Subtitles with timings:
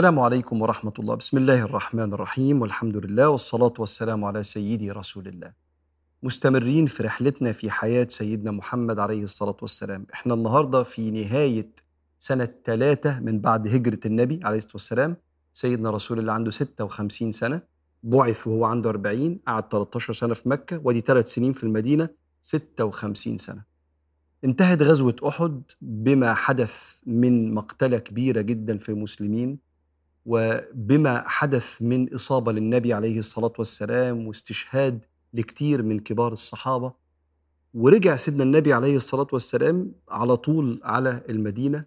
[0.00, 1.14] السلام عليكم ورحمة الله.
[1.14, 2.62] بسم الله الرحمن الرحيم.
[2.62, 5.52] والحمد لله والصلاة والسلام على سيدي رسول الله.
[6.22, 10.06] مستمرين في رحلتنا في حياة سيدنا محمد عليه الصلاة والسلام.
[10.14, 11.70] إحنا النهاردة في نهاية
[12.18, 15.16] سنة ثلاثة من بعد هجرة النبي عليه الصلاة والسلام.
[15.52, 17.62] سيدنا رسول الله عنده 56 سنة
[18.02, 22.08] بعث وهو عنده 40 قعد 13 سنة في مكة ودي ثلاث سنين في المدينة
[22.42, 23.62] 56 سنة.
[24.44, 29.69] انتهت غزوة أحد بما حدث من مقتلة كبيرة جدا في المسلمين.
[30.26, 35.04] وبما حدث من إصابة للنبي عليه الصلاة والسلام واستشهاد
[35.34, 36.92] لكتير من كبار الصحابة
[37.74, 41.84] ورجع سيدنا النبي عليه الصلاة والسلام على طول على المدينة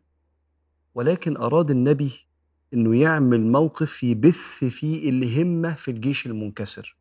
[0.96, 2.12] ولكن أراد النبي
[2.74, 6.98] أنه يعمل موقف يبث فيه الهمة في الجيش المنكسر.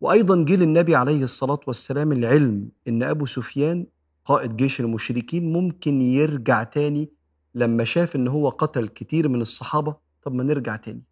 [0.00, 3.86] وأيضا جه للنبي عليه الصلاة والسلام العلم أن أبو سفيان
[4.24, 7.10] قائد جيش المشركين ممكن يرجع تاني
[7.54, 11.02] لما شاف أن هو قتل كتير من الصحابة طب ما نرجع تاني.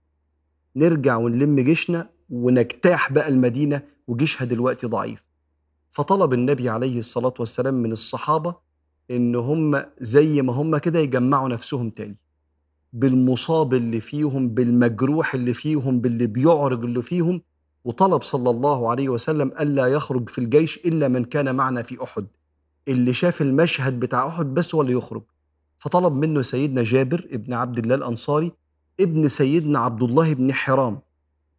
[0.76, 5.26] نرجع ونلم جيشنا ونجتاح بقى المدينة وجيشها دلوقتي ضعيف.
[5.90, 8.54] فطلب النبي عليه الصلاة والسلام من الصحابة
[9.10, 12.16] إن هم زي ما هم كده يجمعوا نفسهم تاني.
[12.92, 17.42] بالمصاب اللي فيهم بالمجروح اللي فيهم باللي بيعرج اللي فيهم.
[17.84, 22.26] وطلب صلى الله عليه وسلم ألا يخرج في الجيش إلا من كان معنا في أحد.
[22.88, 25.22] اللي شاف المشهد بتاع أحد بس هو اللي يخرج.
[25.78, 28.52] فطلب منه سيدنا جابر ابن عبد الله الأنصاري
[29.00, 31.00] ابن سيدنا عبد الله بن حرام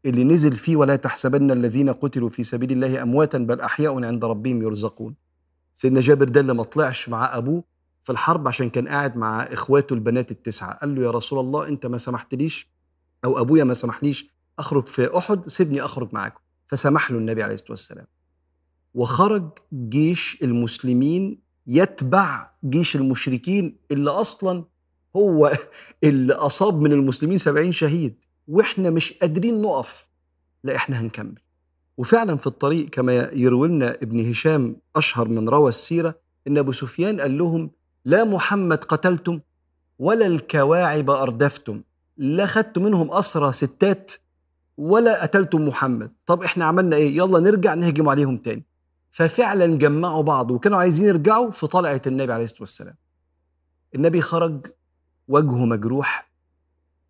[0.06, 4.62] اللي نزل فيه ولا تحسبن الذين قتلوا في سبيل الله أمواتا بل أحياء عند ربهم
[4.62, 5.16] يرزقون.
[5.74, 7.64] سيدنا جابر ده اللي ما طلعش مع أبوه
[8.04, 10.74] في الحرب عشان كان قاعد مع إخواته البنات التسعة.
[10.74, 12.70] قال له يا رسول الله أنت ما سمحتليش
[13.26, 14.30] أو أبويا ما سمحليش
[14.60, 16.40] أخرج في أحد سيبني أخرج معاكم.
[16.68, 18.06] فسمح له النبي عليه الصلاة والسلام.
[18.94, 24.64] وخرج جيش المسلمين يتبع جيش المشركين اللي أصلا
[25.16, 25.52] هو
[26.04, 28.16] اللي أصاب من المسلمين سبعين شهيد
[28.48, 30.10] وإحنا مش قادرين نقف
[30.64, 31.40] لا إحنا هنكمل.
[31.98, 36.16] وفعلا في الطريق كما يروي لنا ابن هشام أشهر من روى السيرة
[36.48, 37.72] إن أبو سفيان قال لهم
[38.06, 39.40] لا محمد قتلتم
[40.00, 41.82] ولا الكواعب أردفتم
[42.18, 44.12] لا خدتم منهم أسرى ستات
[44.78, 46.12] ولا قتلتم محمد.
[46.26, 48.66] طب إحنا عملنا إيه؟ يلا نرجع نهجم عليهم تاني.
[49.12, 52.96] ففعلا جمعوا بعض وكانوا عايزين يرجعوا في طلعة النبي عليه الصلاة والسلام.
[53.96, 54.68] النبي خرج
[55.30, 56.30] وجهه مجروح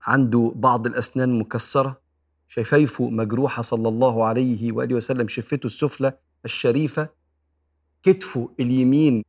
[0.07, 2.00] عنده بعض الأسنان مكسرة
[2.47, 6.13] شفايفه مجروحة صلى الله عليه وآله وسلم شفته السفلى
[6.46, 7.09] الشريفة
[8.03, 9.24] كتفه اليمين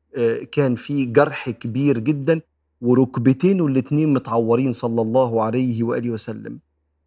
[0.53, 2.41] كان فيه جرح كبير جدا
[2.81, 6.59] وركبتينه الاتنين متعورين صلى الله عليه وآله وسلم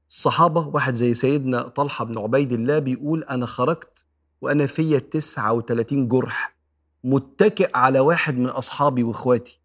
[0.10, 4.06] الصحابة واحد زي سيدنا طلحة بن عبيد الله بيقول أنا خرجت
[4.42, 6.56] وأنا فيا 39 جرح
[7.04, 9.60] متكئ على واحد من أصحابي وإخواتي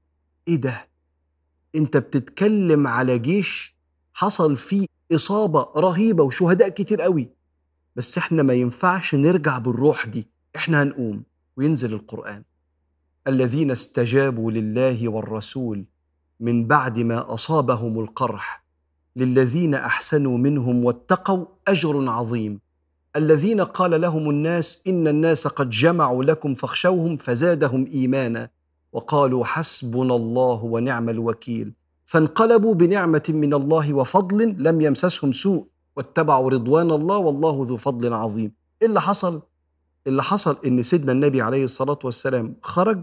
[0.49, 0.88] إيه ده؟
[1.75, 3.77] أنت بتتكلم على جيش
[4.13, 7.29] حصل فيه إصابة رهيبة وشهداء كتير قوي.
[7.97, 10.29] بس إحنا ما ينفعش نرجع بالروح دي.
[10.57, 11.23] إحنا هنقوم
[11.57, 12.43] وينزل القرآن.
[13.27, 15.85] الذين استجابوا لله والرسول
[16.41, 18.65] من بعد ما أصابهم القرح
[19.17, 22.61] للذين أحسنوا منهم واتقوا أجر عظيم.
[23.17, 28.51] الذين قال لهم الناس إن الناس قد جمعوا لكم فاخشوهم فزادهم إيمانا.
[28.93, 31.75] وقالوا حسبنا الله ونعم الوكيل.
[32.07, 38.53] فانقلبوا بنعمة من الله وفضل لم يمسسهم سوء واتبعوا رضوان الله والله ذو فضل عظيم.
[38.83, 39.43] إيه اللي حصل؟
[40.07, 43.03] اللي حصل؟ إن سيدنا النبي عليه الصلاة والسلام خرج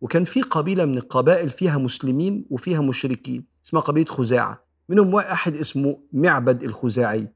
[0.00, 4.64] وكان في قبيلة من القبائل فيها مسلمين وفيها مشركين اسمها قبيلة خزاعة.
[4.88, 7.28] منهم واحد اسمه معبد الخزاعي.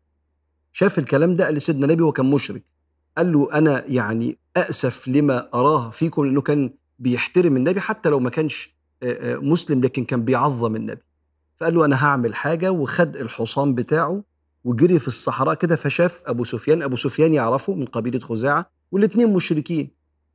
[0.72, 2.62] شاف الكلام ده قال لسيدنا النبي وكان مشرك.
[3.16, 6.70] قال له أنا يعني أأسف لما أراه فيكم لأنه كان
[7.00, 8.75] بيحترم النبي حتى لو ما كانش
[9.23, 11.02] مسلم لكن كان بيعظم النبي.
[11.56, 14.23] فقال له أنا هعمل حاجة وخد الحصان بتاعه
[14.64, 19.91] وجري في الصحراء كده فشاف أبو سفيان أبو سفيان يعرفه من قبيلة خزاعة والاتنين مشركين.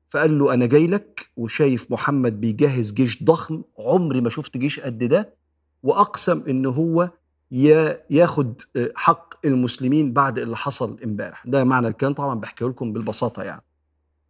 [0.09, 5.03] فقال له أنا جاي لك وشايف محمد بيجهز جيش ضخم عمري ما شفت جيش قد
[5.03, 5.33] ده
[5.83, 7.09] وأقسم إن هو
[7.51, 8.61] ياخد
[8.95, 11.47] حق المسلمين بعد اللي حصل امبارح.
[11.47, 13.61] ده معنى الكلام طبعا بحكيه لكم بالبساطة يعني.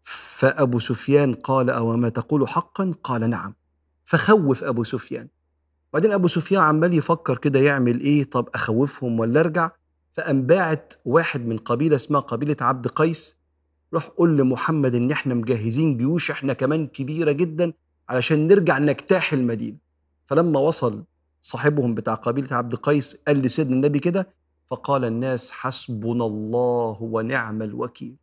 [0.05, 3.55] فأبو سفيان قال أو ما تقول حقا؟ قال نعم.
[4.03, 5.27] فخوف أبو سفيان.
[5.93, 9.71] بعدين أبو سفيان عمال يفكر كده يعمل إيه؟ طب أخوفهم ولا أرجع؟
[10.13, 13.39] فقام باعت واحد من قبيلة اسمها قبيلة عبد قيس.
[13.93, 17.73] روح قول لمحمد إن إحنا مجهزين جيوش إحنا كمان كبيرة جدا
[18.09, 19.77] علشان نرجع نجتاح المدينة.
[20.25, 21.03] فلما وصل
[21.41, 24.29] صاحبهم بتاع قبيلة عبد قيس قال لسيدنا النبي كده
[24.67, 28.15] فقال الناس حسبنا الله ونعم الوكيل.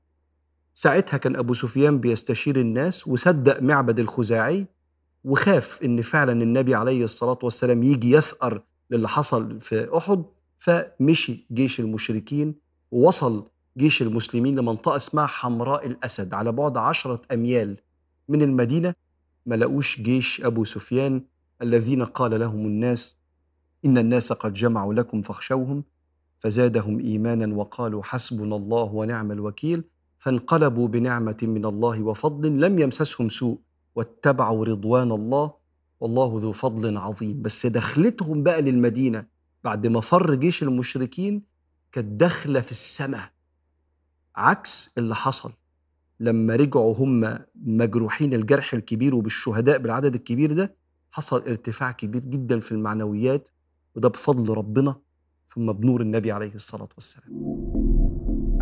[0.75, 4.67] ساعتها كان أبو سفيان بيستشير الناس وصدق معبد الخزاعي
[5.25, 10.25] وخاف إن فعلا النبي عليه الصلاة والسلام يجي يثأر للي حصل في أحد
[10.59, 12.55] فمشي جيش المشركين
[12.91, 13.49] ووصل
[13.79, 17.77] جيش المسلمين لمنطقة اسمها حمراء الأسد على بعد عشرة أميال
[18.29, 18.95] من المدينة.
[19.47, 21.25] ما لقوش جيش أبو سفيان
[21.63, 23.17] الذين قال لهم الناس
[23.85, 25.85] إن الناس قد جمعوا لكم فاخشوهم
[26.39, 29.85] فزادهم إيمانا وقالوا حسبنا الله ونعم الوكيل.
[30.23, 33.59] فانقلبوا بنعمة من الله وفضل لم يمسسهم سوء
[33.95, 35.55] واتبعوا رضوان الله
[36.01, 37.43] والله ذو فضل عظيم.
[37.43, 39.27] بس دخلتهم بقى للمدينة
[39.65, 41.43] بعد ما فر جيش المشركين
[41.93, 43.31] كانت في السماء
[44.37, 45.53] عكس اللي حصل.
[46.21, 50.77] لما رجعوا هم مجروحين الجرح الكبير وبالشهداء بالعدد الكبير ده
[51.11, 53.49] حصل ارتفاع كبير جدا في المعنويات
[53.95, 54.97] وده بفضل ربنا
[55.47, 57.92] ثم بنور النبي عليه الصلاة والسلام.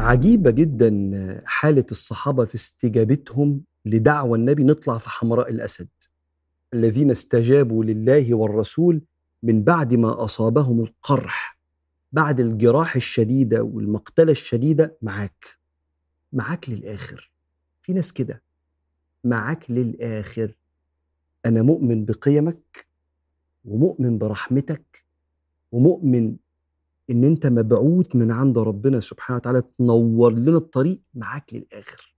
[0.00, 5.88] عجيبة جدا حالة الصحابة في استجابتهم لدعوى النبي نطلع في حمراء الأسد
[6.74, 9.02] الذين استجابوا لله والرسول
[9.42, 11.58] من بعد ما أصابهم القرح
[12.12, 15.58] بعد الجراح الشديدة والمقتلة الشديدة معاك
[16.32, 17.32] معاك للآخر.
[17.82, 18.42] في ناس كده.
[19.24, 20.54] معاك للآخر.
[21.46, 22.86] أنا مؤمن بقيمك
[23.64, 25.04] ومؤمن برحمتك
[25.72, 26.36] ومؤمن
[27.10, 32.14] إن أنت مبعوث من عند ربنا سبحانه وتعالى تنور لنا الطريق معاك للآخر.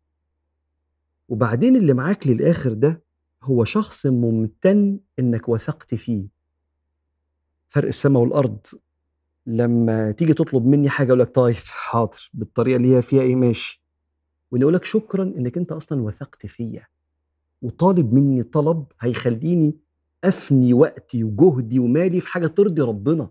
[1.28, 3.02] وبعدين اللي معاك للآخر ده
[3.42, 6.26] هو شخص ممتن إنك وثقت فيه.
[7.68, 8.66] فرق السماء والأرض.
[9.46, 13.82] لما تيجي تطلب مني حاجة أقول لك طيب حاضر بالطريقة اللي هي فيها إيه ماشي.
[14.50, 16.86] ونقول لك شكرا إنك أنت أصلا وثقت فيا.
[17.62, 19.74] وطالب مني طلب هيخليني
[20.24, 23.30] أفني وقتي وجهدي ومالي في حاجة ترضي ربنا.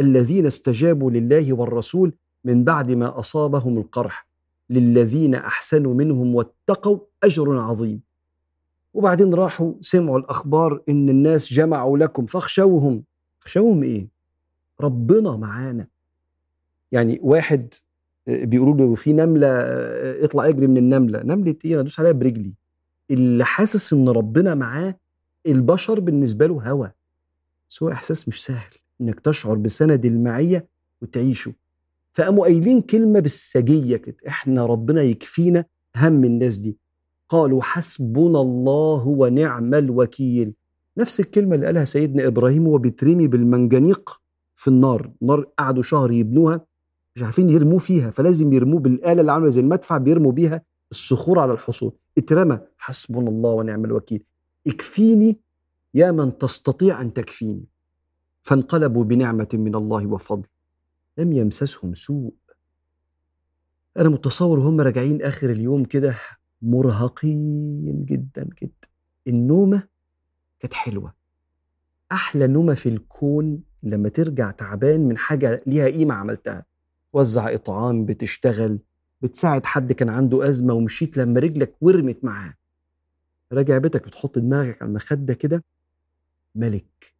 [0.00, 2.12] الذين استجابوا لله والرسول
[2.44, 4.26] من بعد ما أصابهم القرح
[4.70, 8.00] للذين أحسنوا منهم واتقوا أجر عظيم.
[8.94, 13.04] وبعدين راحوا سمعوا الأخبار إن الناس جمعوا لكم فاخشوهم.
[13.42, 14.08] اخشوهم إيه؟
[14.80, 15.86] ربنا معانا.
[16.92, 17.74] يعني واحد
[18.26, 19.48] بيقولوا له في نملة
[20.24, 21.22] اطلع اجري من النملة.
[21.22, 22.52] نملة إيه؟ أنا ادوس عليها برجلي.
[23.10, 24.96] اللي حاسس إن ربنا معاه
[25.46, 26.92] البشر بالنسبة له هوى
[27.82, 28.74] هو إحساس مش سهل.
[29.00, 30.68] إنك تشعر بسند المعية
[31.02, 31.52] وتعيشه.
[32.12, 35.64] فقاموا قايلين كلمة بالسجية كده إحنا ربنا يكفينا
[35.96, 36.76] هم الناس دي.
[37.28, 40.52] قالوا حسبنا الله ونعم الوكيل.
[40.98, 44.20] نفس الكلمة اللي قالها سيدنا إبراهيم وهو بيترمي بالمنجنيق
[44.56, 45.10] في النار.
[45.22, 46.66] النار قعدوا شهر يبنوها
[47.16, 51.52] مش عارفين يرموه فيها فلازم يرموه بالآلة اللي عامله زي المدفع بيرموا بيها الصخور على
[51.52, 51.92] الحصون.
[52.18, 54.22] اترمى حسبنا الله ونعم الوكيل.
[54.66, 55.36] اكفيني
[55.94, 57.64] يا من تستطيع أن تكفيني.
[58.50, 60.48] فانقلبوا بنعمة من الله وفضل.
[61.18, 62.34] لم يمسسهم سوء.
[63.96, 66.14] أنا متصور هم راجعين آخر اليوم كده
[66.62, 68.88] مرهقين جدا جدا.
[69.28, 69.88] النومة
[70.60, 71.14] كانت حلوة.
[72.12, 76.64] أحلى نومة في الكون لما ترجع تعبان من حاجة ليها قيمة عملتها.
[77.12, 78.78] وزع إطعام بتشتغل
[79.20, 82.54] بتساعد حد كان عنده أزمة ومشيت لما رجلك ورمت معاه.
[83.52, 85.64] راجع بيتك بتحط دماغك على المخدة كده.
[86.54, 87.19] ملك.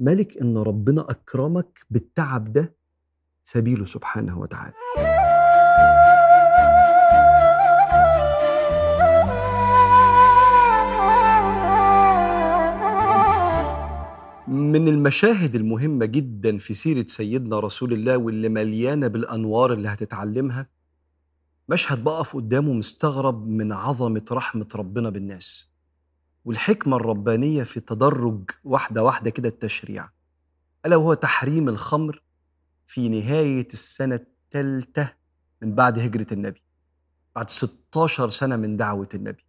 [0.00, 2.74] ملك إن ربنا أكرمك بالتعب ده
[3.44, 4.72] سبيله سبحانه وتعالى.
[14.48, 20.66] من المشاهد المهمة جدا في سيرة سيدنا رسول الله واللي مليانة بالأنوار اللي هتتعلمها
[21.68, 25.69] مشهد بقف قدامه مستغرب من عظمة رحمة ربنا بالناس.
[26.50, 30.08] والحكمة الربانية في تدرج واحدة واحدة كده التشريع.
[30.86, 32.22] ألا وهو تحريم الخمر
[32.86, 35.14] في نهاية السنة الثالثة
[35.62, 36.62] من بعد هجرة النبي.
[37.36, 39.44] بعد 16 سنة من دعوة النبي.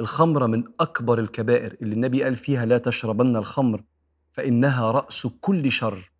[0.00, 3.84] الخمرة من أكبر الكبائر اللي النبي قال فيها لا تشربن الخمر
[4.32, 6.12] فإنها رأس كل شر.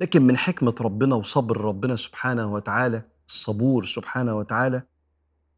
[0.00, 4.82] لكن من حكمة ربنا وصبر ربنا سبحانه وتعالى الصبور سبحانه وتعالى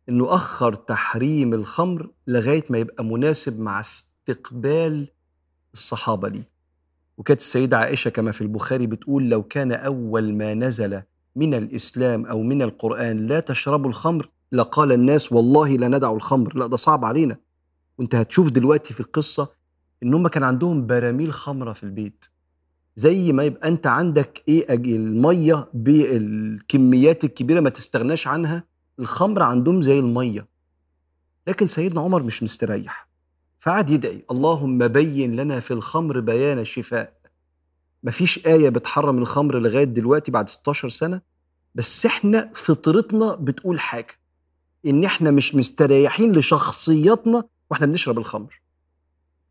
[0.09, 5.09] إنه أخر تحريم الخمر لغاية ما يبقى مناسب مع استقبال
[5.75, 6.49] الصحابة ليه.
[7.19, 11.03] وكانت السيدة عائشة كما في البخاري بتقول لو كان أول ما نزل
[11.37, 16.57] من الإسلام أو من القرآن لا تشربوا الخمر لقال الناس والله لا ندع الخمر.
[16.57, 17.37] لا ده صعب علينا.
[17.99, 19.53] وأنت هتشوف دلوقتي في القصة
[20.03, 22.25] إن هم كان عندهم براميل خمرة في البيت.
[22.97, 28.65] زي ما يبقى أنت عندك إيه المية بالكميات الكبيرة ما تستغناش عنها
[28.99, 30.47] الخمر عندهم زي المية.
[31.47, 33.09] لكن سيدنا عمر مش مستريح.
[33.61, 37.13] فقعد يدعي اللهم بين لنا في الخمر بيان الشفاء
[38.03, 41.21] مفيش آية بتحرم الخمر لغاية دلوقتي بعد 16 سنة.
[41.75, 44.19] بس إحنا فطرتنا بتقول حاجة.
[44.87, 48.61] إن إحنا مش مستريحين لشخصياتنا وإحنا بنشرب الخمر.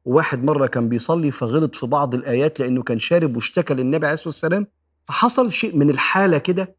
[0.05, 4.27] وواحد مرة كان بيصلي فغلط في بعض الآيات لأنه كان شارب واشتكى للنبي عليه الصلاة
[4.27, 4.67] والسلام.
[5.05, 6.75] فحصل شيء من الحالة كده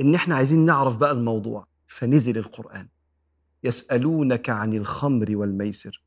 [0.00, 1.66] إن إحنا عايزين نعرف بقى الموضوع.
[1.94, 2.88] فنزل القرآن.
[3.64, 6.02] يسألونك عن الخمر والميسر.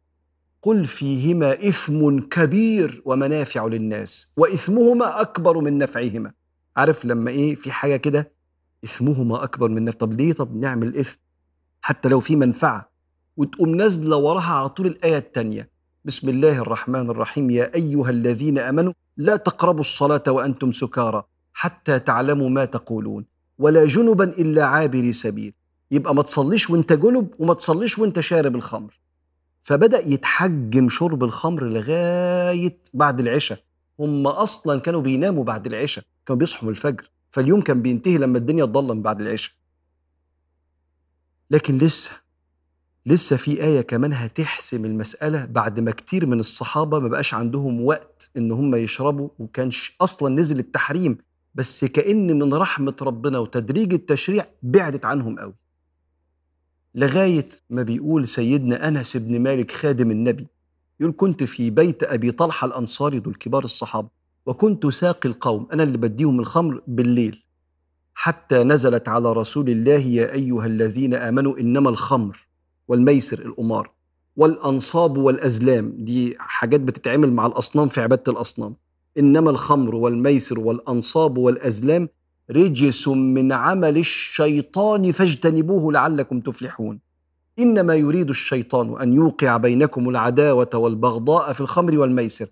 [0.61, 6.31] قل فيهما إثم كبير ومنافع للناس وإثمهما أكبر من نفعهما.
[6.77, 8.31] عارف لما إيه في حاجة كده؟
[8.83, 9.97] إثمهما أكبر من نفع.
[9.97, 11.19] طب ليه؟ طب نعمل إثم.
[11.81, 12.91] حتى لو في منفعة.
[13.37, 15.69] وتقوم نازلة وراها على طول الآية التانية.
[16.05, 17.49] بسم الله الرحمن الرحيم.
[17.49, 23.25] يا أيها الذين آمنوا لا تقربوا الصلاة وأنتم سكارى حتى تعلموا ما تقولون.
[23.57, 25.53] ولا جنبا إلا عابري سبيل.
[25.91, 28.99] يبقى ما تصليش وانت جنب وما تصليش وانت شارب الخمر.
[29.61, 33.59] فبدأ يتحجم شرب الخمر لغاية بعد العشاء.
[33.99, 37.09] هم أصلا كانوا بيناموا بعد العشاء كانوا بيصحوا من الفجر.
[37.31, 39.53] فاليوم كان بينتهي لما الدنيا تضلم بعد العشاء.
[41.51, 42.11] لكن لسه
[43.05, 48.29] لسه في آية كمان هتحسم المسألة بعد ما كتير من الصحابة ما بقاش عندهم وقت
[48.37, 51.17] إن هم يشربوا وكانش أصلا نزل التحريم.
[51.55, 55.53] بس كأن من رحمة ربنا وتدريج التشريع بعدت عنهم قوي.
[56.95, 60.47] لغاية ما بيقول سيدنا أنس بن مالك خادم النبي
[60.99, 64.07] يقول كنت في بيت أبي طلحة الأنصاري دول كبار الصحابة
[64.45, 67.43] وكنت ساقي القوم أنا اللي بديهم الخمر بالليل
[68.13, 72.47] حتى نزلت على رسول الله يا أيها الذين آمنوا إنما الخمر
[72.87, 73.91] والميسر القمار
[74.35, 78.75] والأنصاب والأزلام دي حاجات بتتعمل مع الأصنام في عبادة الأصنام
[79.17, 82.09] إنما الخمر والميسر والأنصاب والأزلام
[82.51, 86.99] رجس من عمل الشيطان فاجتنبوه لعلكم تفلحون.
[87.59, 92.47] إنما يريد الشيطان أن يوقع بينكم العداوة والبغضاء في الخمر والميسر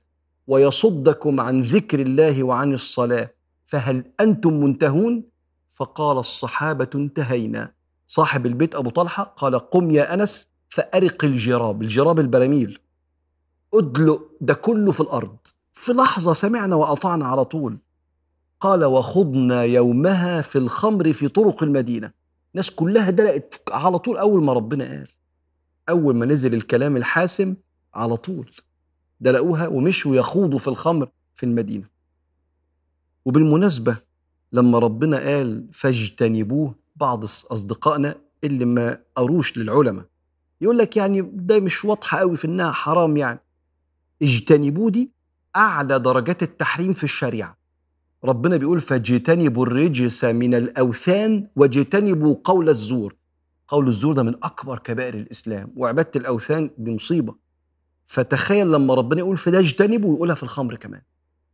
[0.47, 3.29] ويصدكم عن ذكر الله وعن الصلاة.
[3.65, 5.23] فهل أنتم منتهون؟
[5.69, 7.71] فقال الصحابة انتهينا.
[8.07, 12.79] صاحب البيت أبو طلحة قال قم يا أنس فأرق الجراب الجراب البراميل.
[13.73, 15.37] أدلق ده كله في الأرض.
[15.73, 17.77] في لحظة سمعنا وأطعنا على طول.
[18.65, 22.11] قال وخضنا يومها في الخمر في طرق المدينة.
[22.53, 25.07] الناس كلها دلقت على طول أول ما ربنا قال.
[25.89, 27.55] أول ما نزل الكلام الحاسم
[27.93, 28.51] على طول.
[29.19, 31.87] دلقوها ومشوا يخوضوا في الخمر في المدينة.
[33.25, 33.97] وبالمناسبة
[34.51, 40.05] لما ربنا قال فاجتنبوه بعض أصدقائنا اللي ما قروش للعلماء
[40.61, 43.39] يقول لك يعني ده مش واضحة قوي في إنها حرام يعني.
[44.21, 45.11] اجتنبوا دي
[45.55, 47.54] أعلى درجات التحريم في الشريعة.
[48.25, 53.15] ربنا بيقول فاجتنبوا الرجس من الأوثان واجتنبوا قول الزور.
[53.67, 57.35] قول الزور ده من أكبر كبائر الإسلام وعبادة الأوثان دي مصيبة.
[58.05, 61.01] فتخيل لما ربنا يقول فده اجتنبوا ويقولها في الخمر كمان.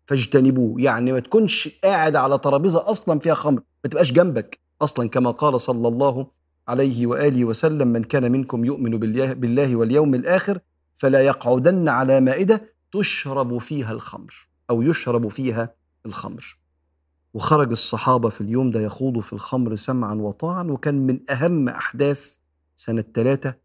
[0.08, 4.60] فاجتنبوه يعني ما تكونش قاعد على ترابيزة أصلا فيها خمر ما تبقاش جنبك.
[4.82, 6.28] أصلا كما قال صلى الله
[6.68, 10.60] عليه وآله وسلم من كان منكم يؤمن بالله, واليوم الآخر
[10.96, 15.74] فلا يقعدن على مائدة تشرب فيها الخمر أو يشرب فيها
[16.06, 16.61] الخمر.
[17.34, 22.36] وخرج الصحابة في اليوم ده يخوضوا في الخمر سمعا وطاعا وكان من أهم أحداث
[22.78, 23.56] سنة ثلاثة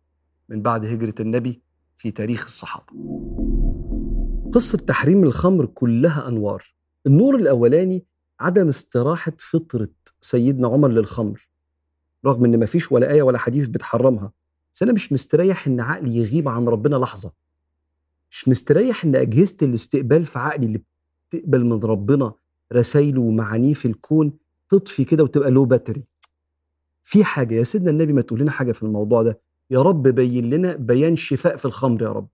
[0.49, 1.63] من بعد هجرة النبي
[1.97, 2.87] في تاريخ الصحابة.
[4.53, 6.75] قصة تحريم الخمر كلها أنوار.
[7.07, 8.05] النور الأولاني
[8.41, 9.89] عدم استراحة فطرة
[10.21, 11.49] سيدنا عمر للخمر
[12.27, 14.33] رغم إن مفيش ولا آية ولا حديث بتحرمها
[14.73, 17.33] بس أنا مش مستريح إن عقلي يغيب عن ربنا لحظة
[18.31, 20.83] مش مستريح إن أجهزة الاستقبال في عقلي اللي
[21.31, 22.33] بتقبل من ربنا
[22.73, 24.33] رسايله ومعانيه في الكون
[24.69, 26.03] تطفي كده وتبقى لو باتري
[27.03, 29.41] في حاجة يا سيدنا النبي ما تقول لنا حاجة في الموضوع ده.
[29.71, 32.29] يا رب بين لنا بيان شفاء في الخمر يا رب.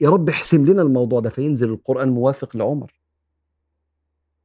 [0.00, 2.92] يا رب احسم لنا الموضوع ده فينزل القرآن موافق لعمر.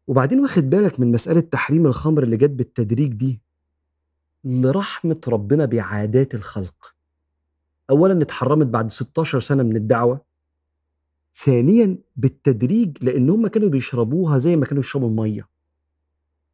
[0.07, 3.41] وبعدين واخد بالك من مسألة تحريم الخمر اللي جت بالتدريج دي؟
[4.43, 6.95] لرحمة ربنا بعادات الخلق.
[7.89, 10.21] أولا اتحرمت بعد 16 سنة من الدعوة.
[11.43, 15.47] ثانيا بالتدريج لأن هم كانوا بيشربوها زي ما كانوا يشربوا المية.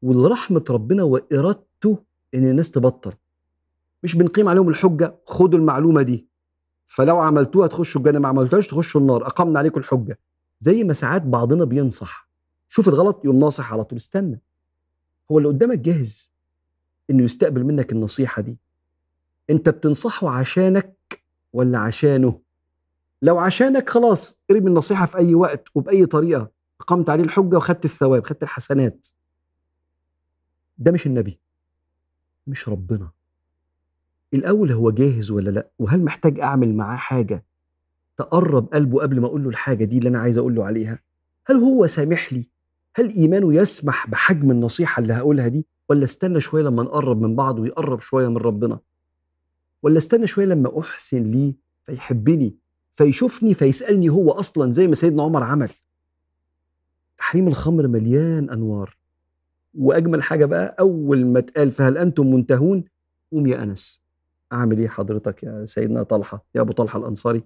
[0.02, 2.04] ولرحمة ربنا وإرادته
[2.36, 3.14] إن الناس تبطل.
[4.04, 6.28] مش بنقيم عليهم الحجة خدوا المعلومة دي.
[6.86, 9.28] فلو عملتوها تخشوا الجنة ما عملتوهاش تخشوا النار.
[9.28, 10.20] أقمنا عليكم الحجة.
[10.60, 12.30] زي ما ساعات بعضنا بينصح.
[12.70, 13.98] شوف الغلط يقوم ناصح على طول.
[13.98, 14.42] استنى.
[15.32, 16.32] هو اللي قدامك جاهز
[17.10, 18.58] إنه يستقبل منك النصيحة دي؟
[19.50, 21.24] أنت بتنصحه عشانك
[21.54, 22.40] ولا عشانه؟
[23.22, 26.52] لو عشانك خلاص ارمي النصيحة في أي وقت وبأي طريقة
[26.82, 29.08] اقمت عليه الحجة وخدت الثواب خدت الحسنات.
[30.78, 31.40] ده مش النبي.
[32.48, 33.10] مش ربنا.
[34.34, 37.46] الأول هو جاهز ولا لأ؟ وهل محتاج أعمل معاه حاجة؟
[38.18, 41.00] تقرب قلبه قبل ما أقول له الحاجة دي اللي أنا عايز أقول له عليها.
[41.48, 42.50] هل هو سامح لي؟
[42.96, 47.60] هل إيمانه يسمح بحجم النصيحة اللي هقولها دي؟ ولا استنى شوية لما نقرب من بعض
[47.60, 48.80] ويقرب شوية من ربنا؟
[49.84, 52.56] ولا استنى شوية لما أحسن ليه فيحبني
[53.02, 55.70] فيشوفني فيسألني هو أصلا زي ما سيدنا عمر عمل.
[57.18, 58.98] تحريم الخمر مليان أنوار.
[59.74, 62.84] وأجمل حاجة بقى أول ما اتقال فهل أنتم منتهون؟
[63.32, 64.02] قوم يا أنس.
[64.54, 67.44] أعمل إيه حضرتك يا سيدنا طلحة يا أبو طلحة الأنصاري؟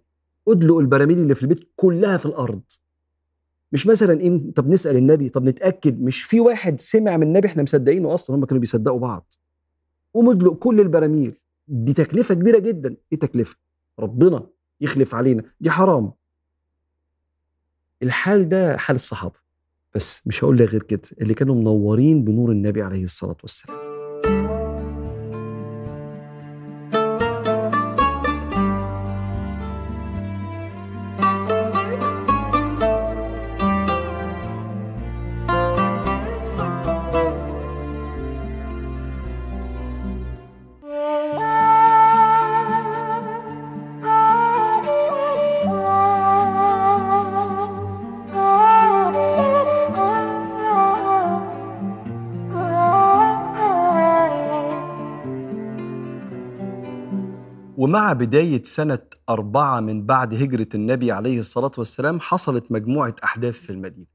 [0.47, 2.61] ادلق البراميل اللي في البيت كلها في الأرض.
[3.71, 7.63] مش مثلا إيه طب نسأل النبي طب نتأكد مش في واحد سمع من النبي إحنا
[7.63, 9.33] مصدقينه أصلا هم كانوا بيصدقوا بعض.
[10.13, 11.39] ومدلق كل البراميل.
[11.67, 12.95] دي تكلفة كبيرة جدا.
[13.11, 13.55] إيه تكلفة؟
[13.99, 14.54] ربنا.
[14.81, 16.11] يخلف علينا دي حرام.
[18.03, 19.35] الحال ده حال الصحابة
[19.95, 23.84] بس مش هقول لك غير كده اللي كانوا منورين بنور النبي عليه الصلاة والسلام.
[57.85, 63.69] ومع بداية سنة أربعة من بعد هجرة النبي عليه الصلاة والسلام حصلت مجموعة أحداث في
[63.69, 64.05] المدينة.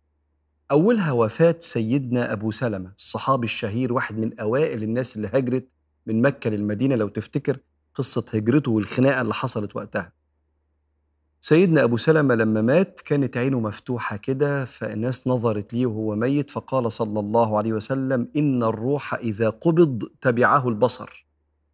[0.71, 5.69] أولها وفاة سيدنا أبو سلمة الصحابي الشهير واحد من أوائل الناس اللي هجرت
[6.07, 7.59] من مكة للمدينة لو تفتكر
[7.95, 10.13] قصة هجرته والخناقة اللي حصلت وقتها.
[11.41, 16.93] سيدنا أبو سلمة لما مات كانت عينه مفتوحة كده فالناس نظرت ليه وهو ميت فقال
[16.93, 21.27] صلى الله عليه وسلم إن الروح إذا قبض تبعه البصر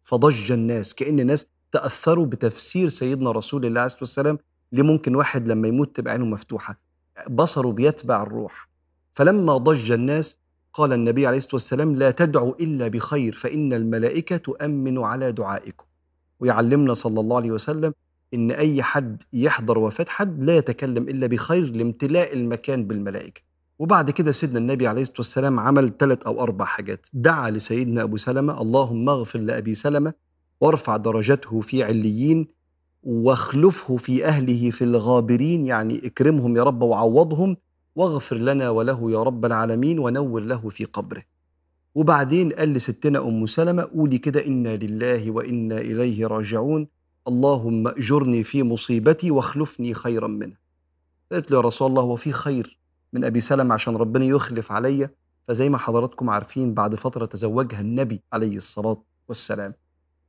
[0.03, 4.37] فضج الناس كأن الناس تأثروا بتفسير سيدنا رسول الله عليه الصلاة والسلام
[4.71, 6.79] ليه ممكن واحد لما يموت تبقى عينه مفتوحة
[7.29, 8.69] بصره بيتبع الروح.
[9.13, 10.39] فلما ضج الناس
[10.73, 15.85] قال النبي عليه الصلاة والسلام لا تدعوا إلا بخير فإن الملائكة تؤمن على دعائكم.
[16.39, 17.93] ويعلمنا صلى الله عليه وسلم
[18.33, 23.41] إن أي حد يحضر وفاة حد لا يتكلم إلا بخير لامتلاء المكان بالملائكة.
[23.79, 27.07] وبعد كده سيدنا النبي عليه الصلاة والسلام عمل ثلاث أو أربع حاجات.
[27.13, 30.13] دعا لسيدنا أبو سلمة اللهم اغفر لأبي سلمة
[30.61, 32.47] وارفع درجته في عليين
[33.03, 37.57] واخلفه في أهله في الغابرين يعني اكرمهم يا رب وعوضهم
[37.95, 41.23] واغفر لنا وله يا رب العالمين ونور له في قبره.
[41.95, 46.87] وبعدين قال لستنا أم سلمة قولي كده إنا لله وإنا إليه راجعون
[47.27, 50.57] اللهم أجرني في مصيبتي واخلفني خيرا منها.
[51.31, 52.79] قالت له يا رسول الله هو في خير
[53.13, 55.09] من أبي سلمة عشان ربنا يخلف عليا.
[55.47, 59.73] فزي ما حضراتكم عارفين بعد فترة تزوجها النبي عليه الصلاة والسلام.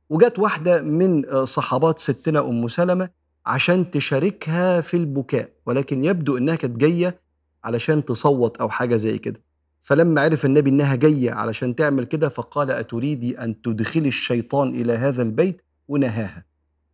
[0.09, 3.09] وجت واحدة من صحابات ستنا أم سلمة
[3.45, 7.19] عشان تشاركها في البكاء ولكن يبدو إنها كانت جاية
[7.63, 9.41] علشان تصوت أو حاجة زي كده.
[9.81, 15.21] فلما عرف النبي إنها جاية علشان تعمل كده فقال أتريدي أن تدخلي الشيطان إلى هذا
[15.21, 16.45] البيت؟ ونهاها.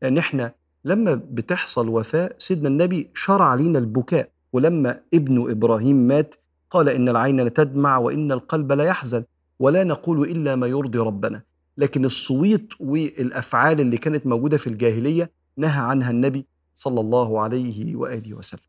[0.01, 0.54] لأن إحنا
[0.86, 4.30] لما بتحصل وفاة سيدنا النبي شرع علينا البكاء.
[4.54, 6.36] ولما ابنه إبراهيم مات
[6.69, 9.23] قال إن العين لتدمع وإن القلب لا يحزن
[9.60, 11.41] ولا نقول إلا ما يرضي ربنا.
[11.77, 18.33] لكن الصويت والأفعال اللي كانت موجودة في الجاهلية نهى عنها النبي صلى الله عليه وآله
[18.33, 18.61] وسلم.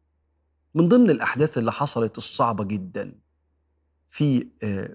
[0.74, 3.12] من ضمن الأحداث اللي حصلت الصعبة جدا
[4.08, 4.46] في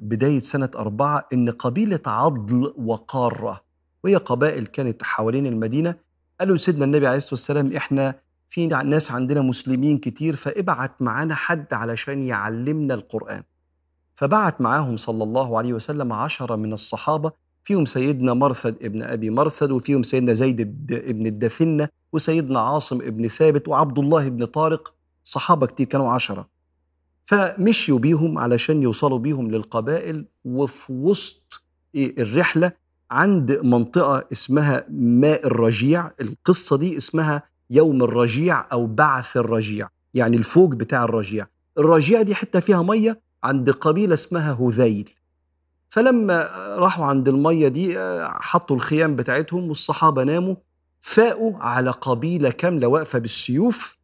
[0.01, 3.61] بداية سنة أربعة إن قبيلة عضل وقارة
[4.03, 5.95] وهي قبائل كانت حوالين المدينة
[6.39, 8.15] قالوا لسيدنا النبي عليه الصلاة والسلام إحنا
[8.49, 13.43] في ناس عندنا مسلمين كتير فابعت معانا حد علشان يعلمنا القرآن.
[14.15, 17.31] فبعت معاهم صلى الله عليه وسلم عشرة من الصحابة
[17.63, 23.67] فيهم سيدنا مرثد ابن أبي مرثد وفيهم سيدنا زيد ابن الدثنة وسيدنا عاصم ابن ثابت
[23.67, 24.93] وعبد الله ابن طارق
[25.23, 26.47] صحابة كتير كانوا عشرة.
[27.23, 31.63] فمشيوا بيهم علشان يوصلوا بيهم للقبائل وفي وسط
[31.95, 32.71] الرحلة
[33.11, 36.11] عند منطقة اسمها ماء الرجيع.
[36.21, 41.47] القصة دي اسمها يوم الرجيع أو بعث الرجيع يعني الفوج بتاع الرجيع.
[41.77, 45.09] الرجيع دي حتة فيها مية عند قبيلة اسمها هذيل.
[45.91, 50.55] فلما راحوا عند المية دي حطوا الخيام بتاعتهم والصحابة ناموا
[51.01, 53.97] فاقوا على قبيلة كاملة واقفة بالسيوف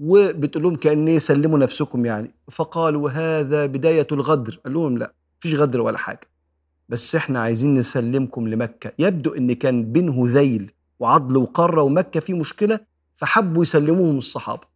[0.00, 2.34] وبتقول لهم كأن سلموا نفسكم يعني.
[2.50, 4.60] فقالوا هذا بداية الغدر.
[4.64, 6.28] قال لهم لا فيش غدر ولا حاجة
[6.88, 8.92] بس إحنا عايزين نسلمكم لمكة.
[8.98, 12.80] يبدو إن كان بين هذيل وعضل وقرة ومكة في مشكلة
[13.14, 14.71] فحبوا يسلموهم الصحابة.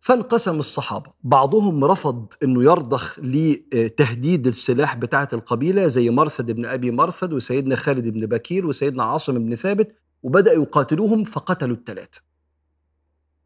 [0.00, 1.12] فانقسم الصحابة.
[1.24, 8.08] بعضهم رفض أنه يرضخ لتهديد السلاح بتاعة القبيلة زي مرثد بن أبي مرثد وسيدنا خالد
[8.08, 12.20] بن بكير وسيدنا عاصم بن ثابت وبدأوا يقاتلوهم فقتلوا الثلاثة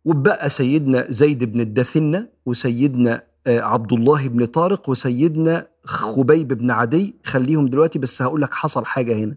[0.05, 7.17] وبقى سيدنا زيد بن الدثنة وسيدنا آه، عبد الله بن طارق وسيدنا خبيب بن عدي.
[7.25, 9.37] خليهم دلوقتي بس هقول لك حصل حاجة هنا.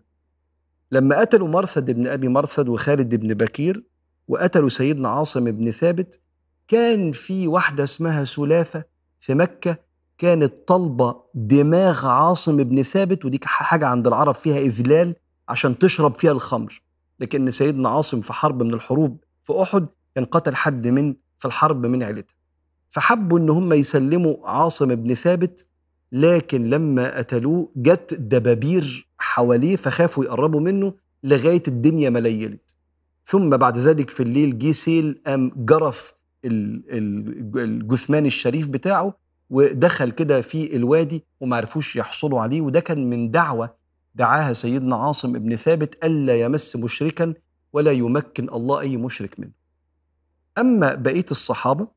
[0.91, 3.83] لما قتلوا مرثد بن أبي مرثد وخالد بن بكير
[4.27, 6.19] وقتلوا سيدنا عاصم بن ثابت
[6.67, 8.83] كان في واحدة اسمها سلافة
[9.19, 9.77] في مكة
[10.17, 15.15] كانت طالبة دماغ عاصم بن ثابت ودي حاجة عند العرب فيها إذلال
[15.49, 16.81] عشان تشرب فيها الخمر.
[17.19, 21.85] لكن سيدنا عاصم في حرب من الحروب في أحد كان قتل حد من في الحرب
[21.85, 22.35] من عيلتها
[22.89, 25.65] فحبوا إن هم يسلموا عاصم بن ثابت
[26.11, 32.75] لكن لما قتلوه جت دبابير حواليه فخافوا يقربوا منه لغاية الدنيا ما ليلت.
[33.25, 36.13] ثم بعد ذلك في الليل جه سيل قام جرف
[36.45, 39.13] الجثمان الشريف بتاعه
[39.49, 43.75] ودخل كده في الوادي وما عرفوش يحصلوا عليه وده كان من دعوة
[44.15, 47.33] دعاها سيدنا عاصم بن ثابت ألا يمس مشركا
[47.73, 49.51] ولا يمكن الله أي مشرك منه.
[50.57, 51.87] أما بقية الصحابة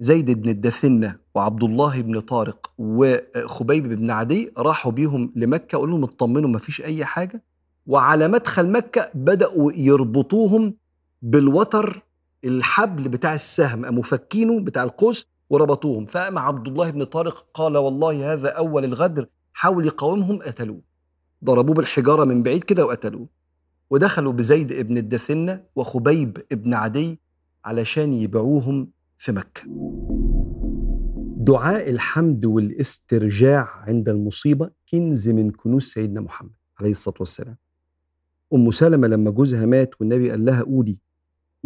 [0.00, 6.04] زيد بن الدثنة وعبد الله بن طارق وخبيب بن عدي راحوا بيهم لمكة قالوا لهم
[6.04, 7.42] اطمنوا ما فيش أي حاجة
[7.86, 10.74] وعلى مدخل مكة بدأوا يربطوهم
[11.22, 12.02] بالوتر
[12.44, 16.06] الحبل بتاع السهم قاموا فكينه بتاع القوس وربطوهم.
[16.06, 20.80] فقام عبد الله بن طارق قال والله هذا أول الغدر حاول يقاومهم قتلوه.
[21.44, 23.28] ضربوه بالحجارة من بعيد كده وقتلوه.
[23.90, 27.20] ودخلوا بزيد ابن الدثنة وخبيب ابن عدي
[27.64, 29.62] علشان يبيعوهم في مكة.
[31.36, 37.56] دعاء الحمد والاسترجاع عند المصيبة كنز من كنوز سيدنا محمد عليه الصلاة والسلام.
[38.54, 40.98] أم سلمة لما جوزها مات والنبي قال لها قولي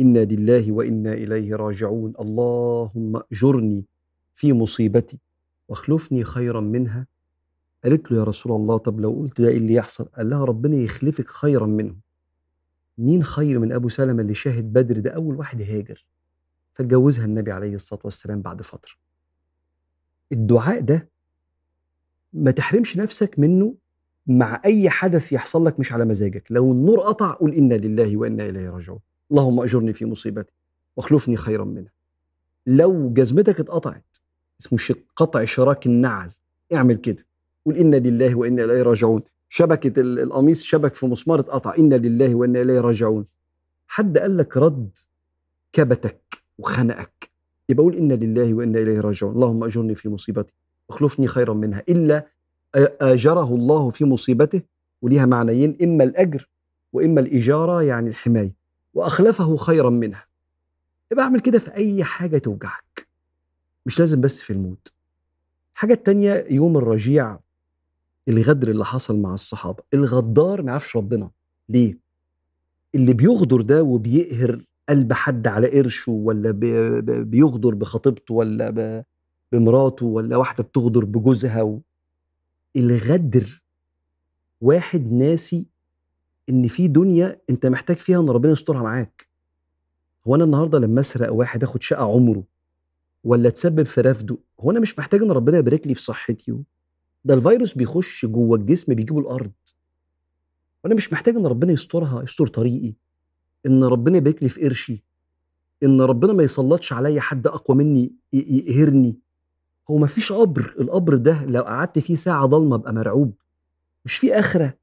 [0.01, 3.85] إنا لله وإنا إليه راجعون اللهم أجرني
[4.35, 5.19] في مصيبتي
[5.69, 7.07] واخلفني خيرا منها
[7.85, 10.77] قالت له يا رسول الله طب لو قلت ده إيه اللي يحصل؟ قال لها ربنا
[10.77, 11.97] يخلفك خيرا منه
[12.99, 16.07] مين خير من أبو سلمة اللي شاهد بدر ده؟ أول واحد هاجر.
[16.73, 18.93] فاتجوزها النبي عليه الصلاة والسلام بعد فترة.
[20.33, 21.09] الدعاء ده
[22.33, 23.75] ما تحرمش نفسك منه
[24.27, 26.45] مع أي حدث يحصل لك مش على مزاجك.
[26.51, 29.01] لو النور قطع قول إنا لله وإنا إليه راجعون.
[29.31, 30.53] اللهم أجرني في مصيبتي
[30.97, 31.93] واخلفني خيرا منها.
[32.67, 34.17] لو جزمتك اتقطعت
[34.61, 36.31] اسمه قطع شراك النعل
[36.75, 37.27] اعمل كده.
[37.67, 39.23] قول إنا لله وإنا إليه راجعون.
[39.49, 41.75] شبكة القميص شبك في مسمار اتقطع.
[41.79, 43.27] إنا لله وإنا إليه راجعون.
[43.87, 44.99] حد قال لك رد
[45.73, 47.31] كبتك وخنقك
[47.69, 49.35] يبقى قول إنا لله وإنا إليه راجعون.
[49.35, 50.53] اللهم أجرني في مصيبتي
[50.89, 51.83] واخلفني خيرا منها.
[51.89, 52.27] إلا
[53.01, 54.63] آجره الله في مصيبته
[55.03, 56.49] وليها معنيين إما الأجر
[56.93, 58.60] وإما الإجارة يعني الحماية.
[58.95, 60.27] وأخلفه خيرا منها.
[61.13, 63.09] يبقى أعمل كده في أي حاجة توجعك.
[63.87, 64.93] مش لازم بس في الموت.
[65.75, 67.39] الحاجة التانية يوم الرجيع
[68.29, 69.83] الغدر اللي حصل مع الصحابة.
[69.95, 71.31] الغدار ما يعرفش ربنا.
[71.69, 71.99] ليه؟
[72.95, 76.51] اللي بيغدر ده وبيقهر قلب حد على قرشه ولا
[77.23, 79.05] بيغدر بخطيبته ولا
[79.53, 81.81] بمراته ولا واحدة بتغدر بجوزها و...
[82.77, 83.63] الغدر.
[84.61, 85.67] واحد ناسي
[86.51, 89.29] إن في دنيا أنت محتاج فيها إن ربنا يسترها معاك.
[90.27, 92.45] هو أنا النهارده لما أسرق واحد آخد شقة عمره
[93.25, 96.57] ولا تسبب في رفده هو أنا مش محتاج إن ربنا يبارك لي في صحتي؟
[97.25, 99.53] ده الفيروس بيخش جوه الجسم بيجيبه الأرض.
[100.85, 102.95] وأنا مش محتاج إن ربنا يسترها يستر طريقي.
[103.67, 105.05] إن ربنا يبارك لي في قرشي.
[105.83, 109.17] إن ربنا ما يسلطش عليا حد أقوى مني يقهرني.
[109.91, 113.35] هو ما فيش قبر القبر ده لو قعدت فيه ساعة ضلمة أبقى مرعوب.
[114.05, 114.80] مش في آخرة.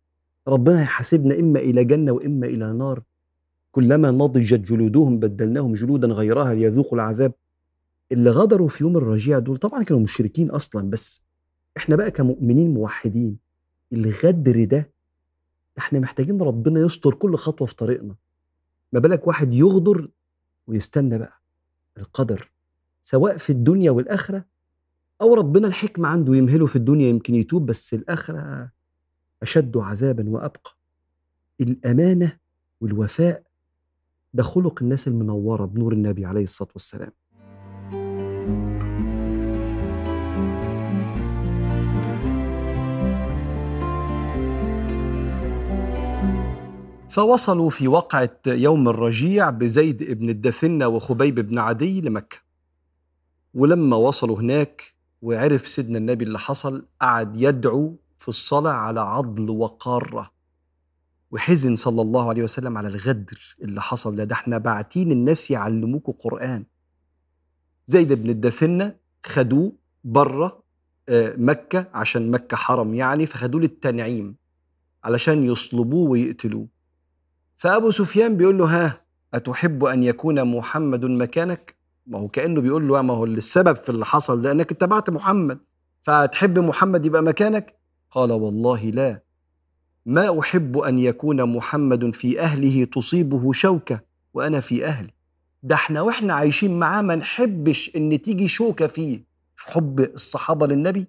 [0.48, 3.04] ربنا هيحاسبنا إما إلى جنة وإما إلى نار.
[3.72, 7.34] كلما نضجت جلودهم بدلناهم جلودا غيرها ليذوقوا العذاب.
[8.12, 11.22] اللي غدروا في يوم الرجيع دول طبعا كانوا مشركين أصلا بس
[11.78, 13.38] إحنا بقى كمؤمنين موحدين.
[13.94, 14.92] الغدر ده
[15.78, 18.16] إحنا محتاجين ربنا يستر كل خطوة في طريقنا.
[18.94, 20.10] ما بالك واحد يغدر
[20.68, 21.42] ويستنى بقى
[21.98, 22.52] القدر
[23.04, 24.46] سواء في الدنيا والآخرة
[25.22, 28.72] أو ربنا الحكمة عنده يمهله في الدنيا يمكن يتوب بس الآخرة
[29.44, 30.72] أشد عذابا وأبقى.
[31.62, 32.38] الأمانة
[32.82, 33.44] والوفاء
[34.34, 37.12] ده خلق الناس المنورة بنور النبي عليه الصلاة والسلام.
[47.10, 52.38] فوصلوا في وقعة يوم الرجيع بزيد بن الدثنة وخبيب بن عدي لمكة.
[53.54, 60.32] ولما وصلوا هناك وعرف سيدنا النبي اللي حصل قعد يدعو في الصلاة على عضل وقارة
[61.32, 64.24] وحزن صلى الله عليه وسلم على الغدر اللي حصل ده.
[64.24, 66.66] ده إحنا باعتين الناس يعلموكوا قرآن.
[67.88, 69.72] زيد بن الدثنة خدوه
[70.04, 70.64] برة
[71.10, 74.36] آه، مكة عشان مكة حرم يعني فخدوه للتنعيم
[75.04, 76.68] علشان يصلبوه ويقتلوه.
[77.58, 79.02] فأبو سفيان بيقول له ها
[79.34, 81.76] أتحب أن يكون محمد مكانك؟
[82.08, 85.60] ما هو كأنه بيقول له ما هو السبب في اللي حصل ده أنك اتبعت محمد
[86.04, 87.77] فتحب محمد يبقى مكانك؟
[88.12, 89.22] قال والله لا.
[90.06, 94.00] ما أحب أن يكون محمد في أهله تصيبه شوكة
[94.34, 95.14] وأنا في أهلي.
[95.64, 99.24] ده إحنا وإحنا عايشين معاه ما نحبش إن تيجي شوكة فيه.
[99.56, 101.08] في حب الصحابة للنبي؟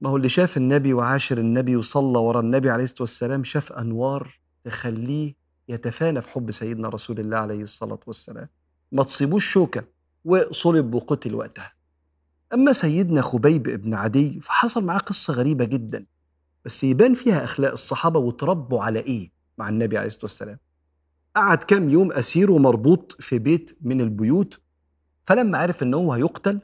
[0.00, 4.40] ما هو اللي شاف النبي وعاشر النبي وصلى ورا النبي عليه الصلاة والسلام شاف أنوار
[4.64, 5.34] تخليه
[5.68, 8.48] يتفانى في حب سيدنا رسول الله عليه الصلاة والسلام.
[8.92, 9.84] ما تصيبوش شوكة.
[10.24, 11.72] وصلب وقتل وقتها.
[12.54, 16.06] أما سيدنا خبيب بن عدي فحصل معاه قصة غريبة جدا
[16.64, 20.58] بس يبان فيها أخلاق الصحابة وتربوا على إيه مع النبي عليه الصلاة والسلام.
[21.36, 24.60] قعد كام يوم أسير ومربوط في بيت من البيوت
[25.24, 26.60] فلما عرف إن هو هيقتل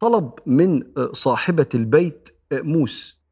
[0.00, 3.22] طلب من صاحبة البيت موس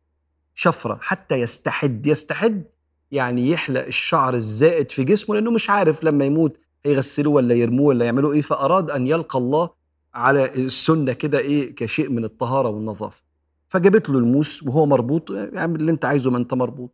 [0.55, 2.65] شفرة حتى يستحد يستحد
[3.11, 8.05] يعني يحلق الشعر الزائد في جسمه لأنه مش عارف لما يموت هيغسلوه ولا يرموه ولا
[8.05, 9.71] يعملوا إيه فأراد أن يلقى الله
[10.15, 13.23] على السنة كده إيه كشيء من الطهارة والنظافة.
[13.69, 16.91] فجابت له الموس وهو مربوط اعمل اللي أنت عايزه ما أنت مربوط.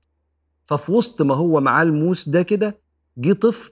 [0.65, 2.79] ففي وسط ما هو معاه الموس ده كده
[3.19, 3.71] جه طفل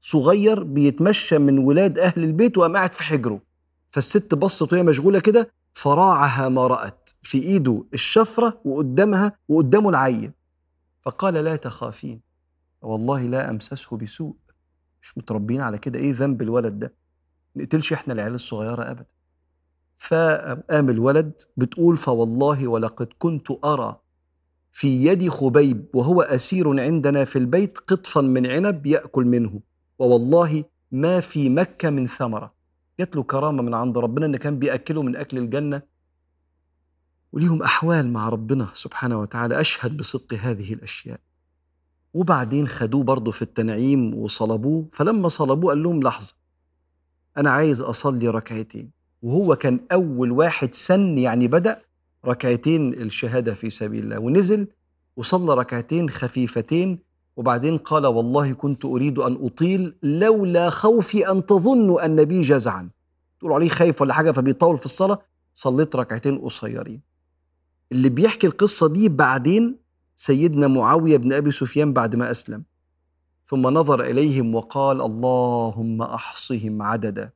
[0.00, 3.40] صغير بيتمشى من ولاد أهل البيت وقام قاعد في حجره.
[3.88, 7.10] فالست بصت وهي مشغولة كده فراعها ما رأت.
[7.22, 10.32] في إيده الشفرة وقدامها وقدامه العين.
[11.02, 12.20] فقال لا تخافين
[12.82, 14.36] والله لا أمسسه بسوء.
[15.02, 16.94] مش متربيين على كده إيه ذنب الولد ده؟
[17.56, 19.06] نقتلش إحنا العيال الصغيرة ابدا.
[19.96, 24.00] فقام الولد بتقول فوالله ولقد كنت أرى
[24.72, 29.60] في يد خبيب وهو أسير عندنا في البيت قطفا من عنب يأكل منه
[29.98, 32.54] ووالله ما في مكة من ثمرة.
[32.98, 35.82] جات له كرامة من عند ربنا إن كان بيأكله من أكل الجنة.
[37.32, 41.20] وليهم أحوال مع ربنا سبحانه وتعالى أشهد بصدق هذه الأشياء.
[42.14, 46.34] وبعدين خدوه برضه في التنعيم وصلبوه فلما صلبوه قال لهم لحظة
[47.36, 48.90] أنا عايز أصلي ركعتين.
[49.22, 51.82] وهو كان أول واحد سن يعني بدأ
[52.26, 54.18] ركعتين الشهادة في سبيل الله.
[54.18, 54.68] ونزل
[55.16, 56.98] وصلى ركعتين خفيفتين.
[57.36, 62.90] وبعدين قال والله كنت أريد أن أطيل لولا خوفي أن تظنوا أن بي جزعا.
[63.38, 65.18] تقولوا عليه خايف ولا حاجة فبيطول في الصلاة.
[65.54, 67.00] صليت ركعتين قصيرين.
[67.92, 69.76] اللي بيحكي القصة دي بعدين
[70.16, 72.62] سيدنا معاوية بن أبي سفيان بعد ما أسلم.
[73.46, 77.30] ثم نظر إليهم وقال اللهم أحصهم عددا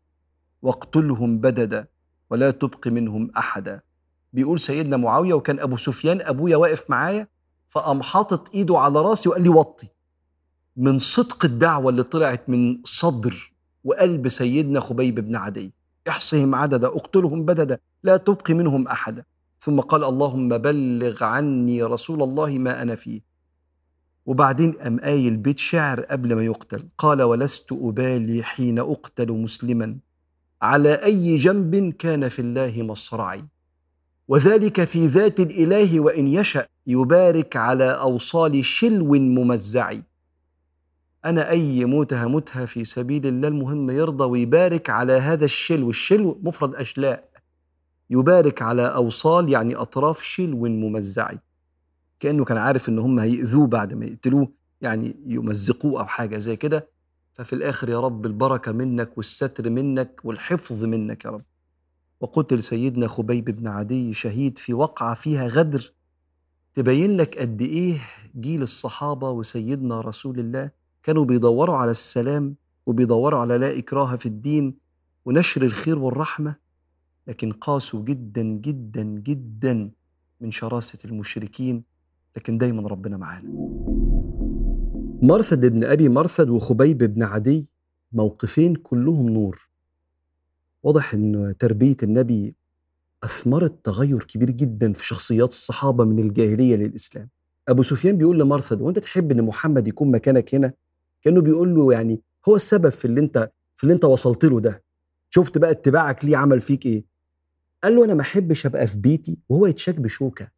[0.62, 1.86] واقتلهم بددا
[2.30, 3.80] ولا تبق منهم أحدا.
[4.32, 7.28] بيقول سيدنا معاوية وكان أبو سفيان أبويا واقف معايا
[7.68, 9.88] فقام حاطط إيده على رأسي وقال لي وطي.
[10.76, 13.52] من صدق الدعوة اللي طلعت من صدر
[13.84, 15.72] وقلب سيدنا خبيب بن عدي.
[16.08, 19.24] احصهم عددا اقتلهم بددا لا تبق منهم أحدا.
[19.60, 23.29] ثم قال اللهم بلغ عني رسول الله ما أنا فيه.
[24.30, 26.88] وبعدين قام قايل بيت شعر قبل ما يقتل.
[26.98, 29.96] قال ولست أبالي حين أقتل مسلما.
[30.62, 33.44] على أي جنب كان في الله مصرعي
[34.28, 39.94] وذلك في ذات الإله وإن يشأ يبارك على أوصال شلو ممزع
[41.24, 45.90] أنا أي موت هموتها في سبيل الله المهم يرضى ويبارك على هذا الشلو.
[45.90, 47.28] الشلو مفرد أشلاء.
[48.10, 51.30] يبارك على أوصال يعني أطراف شلو ممزع
[52.20, 56.88] كأنه كان عارف إن هم هيأذوه بعد ما يقتلوه يعني يمزقوه أو حاجة زي كده.
[57.34, 61.42] ففي الآخر يا رب البركة منك والستر منك والحفظ منك يا رب.
[62.20, 65.92] وقتل سيدنا خبيب بن عدي شهيد في وقعة فيها غدر.
[66.74, 67.98] تبين لك قد إيه
[68.40, 70.70] جيل الصحابة وسيدنا رسول الله
[71.02, 72.54] كانوا بيدوروا على السلام
[72.86, 74.74] وبيدوروا على لا إكراه في الدين
[75.24, 76.56] ونشر الخير والرحمة
[77.26, 79.90] لكن قاسوا جدا جدا جدا
[80.40, 81.84] من شراسة المشركين
[82.36, 83.48] لكن دايما ربنا معانا.
[85.22, 87.66] مرثد بن أبي مرثد وخبيب بن عدي
[88.12, 89.70] موقفين كلهم نور.
[90.82, 92.54] واضح أن تربية النبي
[93.24, 97.28] أثمرت تغير كبير جدا في شخصيات الصحابة من الجاهلية للإسلام.
[97.68, 100.72] أبو سفيان بيقول لمرثد وأنت تحب أن محمد يكون مكانك هنا؟
[101.22, 104.82] كأنه بيقول له يعني هو السبب في اللي أنت في اللي أنت وصلت له ده.
[105.30, 107.04] شفت بقى اتباعك ليه عمل فيك إيه؟
[107.84, 110.48] قال له أنا ما أحبش أبقى في بيتي وهو يتشاك بشوكة.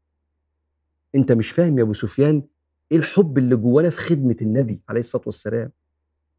[1.14, 2.42] أنت مش فاهم يا أبو سفيان
[2.92, 5.72] إيه الحب اللي جوانا في خدمة النبي عليه الصلاة والسلام؟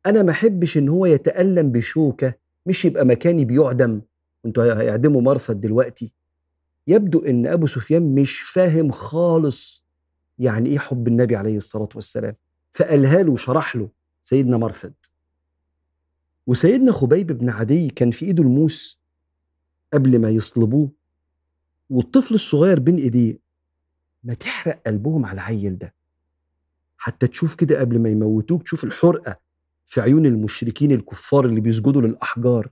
[0.05, 2.33] أنا ما أحبش إن هو يتألم بشوكة
[2.65, 4.01] مش يبقى مكاني بيعدم.
[4.45, 6.13] أنتوا هيعدموا مرثد دلوقتي.
[6.87, 9.85] يبدو إن أبو سفيان مش فاهم خالص
[10.39, 12.35] يعني إيه حب النبي عليه الصلاة والسلام.
[12.71, 13.89] فقالها له وشرح له
[14.23, 14.93] سيدنا مرثد
[16.47, 19.01] وسيدنا خبيب بن عدي كان في إيده الموس
[19.93, 20.91] قبل ما يصلبوه
[21.89, 23.39] والطفل الصغير بين إيديه
[24.23, 25.93] ما تحرق قلبهم على العيل ده.
[26.97, 29.39] حتى تشوف كده قبل ما يموتوك تشوف الحرقة
[29.85, 32.69] في عيون المشركين الكفار اللي بيسجدوا للأحجار.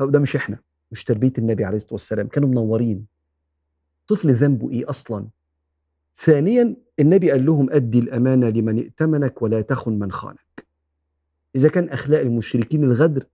[0.00, 0.58] ده مش إحنا
[0.90, 3.06] مش تربية النبي عليه الصلاة والسلام كانوا منورين.
[4.08, 5.26] طفل ذنبه إيه أصلا؟
[6.16, 10.66] ثانيا النبي قال لهم أدي الأمانة لمن ائتمنك ولا تخن من خانك.
[11.56, 13.26] إذا كان أخلاق المشركين الغدر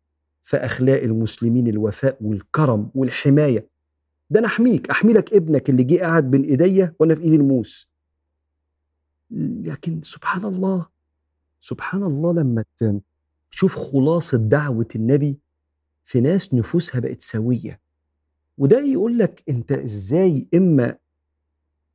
[0.42, 3.68] فأخلاق المسلمين الوفاء والكرم والحماية
[4.30, 7.90] ده أنا أحميك احمي لك ابنك اللي جه قاعد بين إيديا وأنا في ايدي الموس.
[9.64, 10.86] لكن سبحان الله
[11.60, 12.64] سبحان الله لما
[13.50, 15.38] تشوف خلاصة دعوة النبي
[16.04, 17.80] في ناس نفوسها بقت سوية.
[18.58, 20.96] وده يقول لك أنت إزاي إما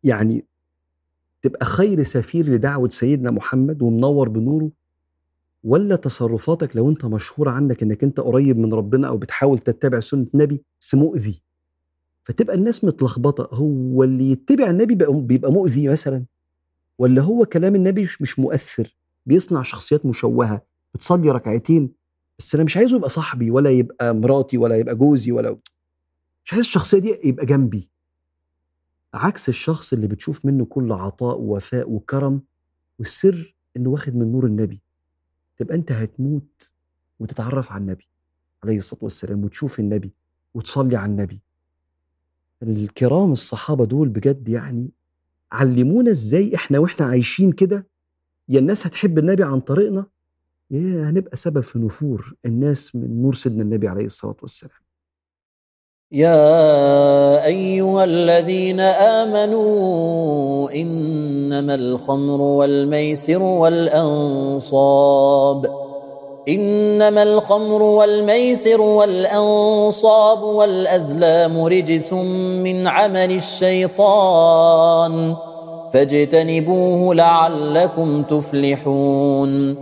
[0.04, 0.46] يعني
[1.42, 4.72] تبقى خير سفير لدعوة سيدنا محمد ومنور بنوره
[5.64, 10.28] ولا تصرفاتك لو أنت مشهور عنك إنك أنت قريب من ربنا أو بتحاول تتبع سنة
[10.34, 11.42] النبي بس مؤذي.
[12.24, 13.56] فتبقى الناس متلخبطة.
[13.56, 16.26] هو اللي يتبع النبي بيبقى مؤذي مثلا؟
[16.98, 20.62] ولا هو كلام النبي مش مؤثر؟ بيصنع شخصيات مشوهة
[20.94, 21.92] بتصلي ركعتين
[22.40, 25.58] بس أنا مش عايزه يبقى صاحبي ولا يبقى مراتي ولا يبقى جوزي ولا
[26.46, 27.90] مش عايز الشخصية دي يبقى جنبي.
[29.14, 32.42] عكس الشخص اللي بتشوف منه كل عطاء ووفاء وكرم
[33.00, 34.82] والسر إنه واخد من نور النبي.
[35.58, 36.74] تبقى أنت هتموت
[37.20, 38.08] وتتعرف على النبي
[38.64, 40.14] عليه الصلاة والسلام وتشوف النبي
[40.54, 41.40] وتصلي على النبي.
[42.64, 44.90] الكرام الصحابة دول بجد يعني
[45.52, 47.88] علمونا إزاي إحنا وإحنا عايشين كده
[48.50, 50.06] يا الناس هتحب النبي عن طريقنا
[50.72, 54.74] يا هنبقى سبب في نفور الناس من نور سيدنا النبي عليه الصلاة والسلام.
[56.12, 63.42] يا أيها الذين آمنوا إنما الخمر والميسر
[64.62, 65.66] والأنصاب
[66.50, 75.36] إنما الخمر والميسر والأنصاب والأزلام رجس من عمل الشيطان
[75.94, 79.76] فاجتنبوه لعلكم تفلحون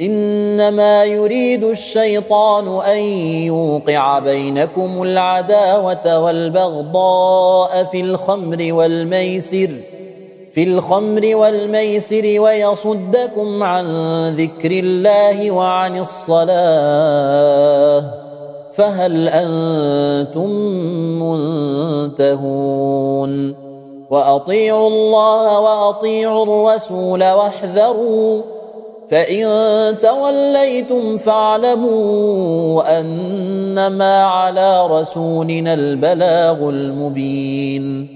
[0.00, 2.98] إنما يريد الشيطان أن
[3.46, 9.70] يوقع بينكم العداوة والبغضاء في الخمر والميسر
[10.56, 13.86] في الخمر والميسر ويصدكم عن
[14.36, 18.04] ذكر الله وعن الصلاة.
[18.72, 20.50] فهل أنتم
[22.12, 23.54] منتهون؟
[24.10, 28.42] وأطيعوا الله وأطيعوا الرسول واحذروا.
[29.08, 29.46] فإن
[30.00, 38.15] توليتم فاعلموا أنما على رسولنا البلاغ المبين.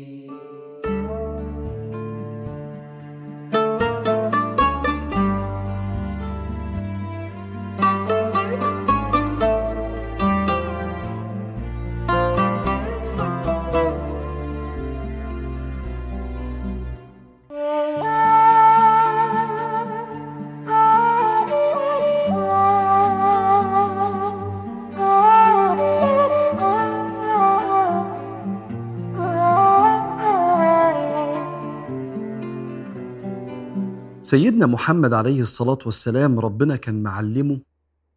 [34.31, 37.61] سيدنا محمد عليه الصلاة والسلام ربنا كان معلمه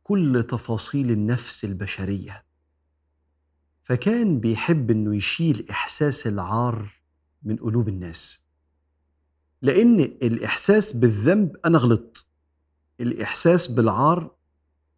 [0.02, 2.44] كل تفاصيل النفس البشرية.
[3.82, 7.02] فكان بيحب إنه يشيل إحساس العار
[7.42, 8.44] من قلوب الناس.
[9.62, 12.26] لأن الإحساس بالذنب أنا غلطت.
[13.00, 14.30] الإحساس بالعار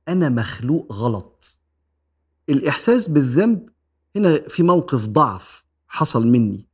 [0.09, 1.59] أنا مخلوق غلط.
[2.49, 3.69] الإحساس بالذنب
[4.17, 6.67] هنا في موقف ضعف حصل مني.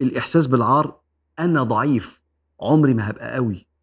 [0.00, 1.00] الإحساس بالعار
[1.38, 2.22] أنا ضعيف
[2.60, 3.73] عمري ما هبقى قوي.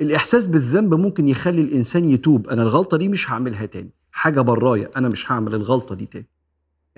[0.00, 2.48] الإحساس بالذنب ممكن يخلي الإنسان يتوب.
[2.48, 3.90] أنا الغلطة دي مش هعملها تاني.
[4.12, 6.26] حاجة برايا أنا مش هعمل الغلطة دي تاني.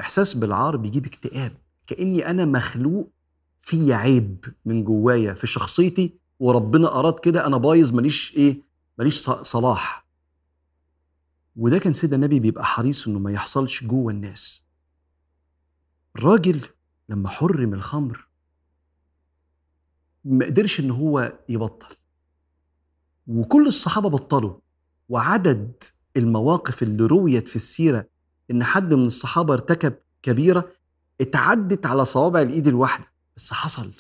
[0.01, 1.53] إحساس بالعار بيجيب اكتئاب.
[1.87, 3.11] كأني أنا مخلوق
[3.59, 8.63] في عيب من جوايا في شخصيتي وربنا أراد كده أنا بايظ ماليش إيه
[8.99, 10.07] ماليش صلاح.
[11.57, 14.65] وده كان سيدنا النبي بيبقى حريص إنه ما يحصلش جوه الناس.
[16.17, 16.61] الراجل
[17.09, 18.29] لما حرم الخمر
[20.25, 21.97] ما قدرش إن هو يبطل.
[23.27, 24.55] وكل الصحابة بطلوا.
[25.09, 25.73] وعدد
[26.17, 28.07] المواقف اللي رويت في السيرة
[28.51, 30.69] إن حد من الصحابة ارتكب كبيرة
[31.21, 33.07] اتعدت على صوابع الإيد الواحدة.
[33.37, 33.91] بس حصل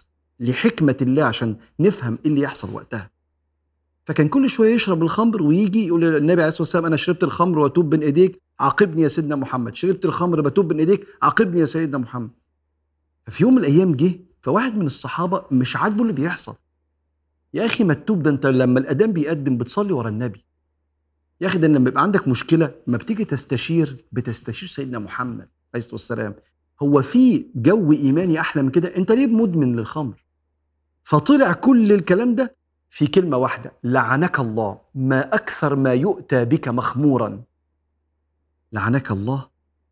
[0.40, 3.10] لحكمة الله عشان نفهم إيه اللي يحصل وقتها.
[4.04, 7.90] فكان كل شوية يشرب الخمر ويجي يقول للنبي عليه الصلاة والسلام أنا شربت الخمر وأتوب
[7.90, 9.74] بين إيديك عاقبني يا سيدنا محمد.
[9.74, 12.30] شربت الخمر بتوب بين إيديك عاقبني يا سيدنا محمد.
[13.26, 14.12] ففي يوم من الأيام جه
[14.42, 16.54] فواحد من الصحابة مش عاجبه اللي بيحصل.
[17.54, 20.44] يا أخي ما ده أنت لما الاذان بيقدم بتصلي ورا النبي.
[21.40, 25.94] يا أخي ده لما يبقى عندك مشكلة ما بتيجي تستشير بتستشير سيدنا محمد عليه الصلاة
[25.94, 26.34] والسلام.
[26.82, 30.24] هو في جو إيماني أحلى من كده؟ أنت ليه مدمن للخمر؟
[31.02, 32.56] فطلع كل الكلام ده
[32.90, 34.80] في كلمة واحدة لعنك الله.
[34.94, 37.42] ما أكثر ما يؤتى بك مخمورا.
[38.72, 39.48] لعنك الله؟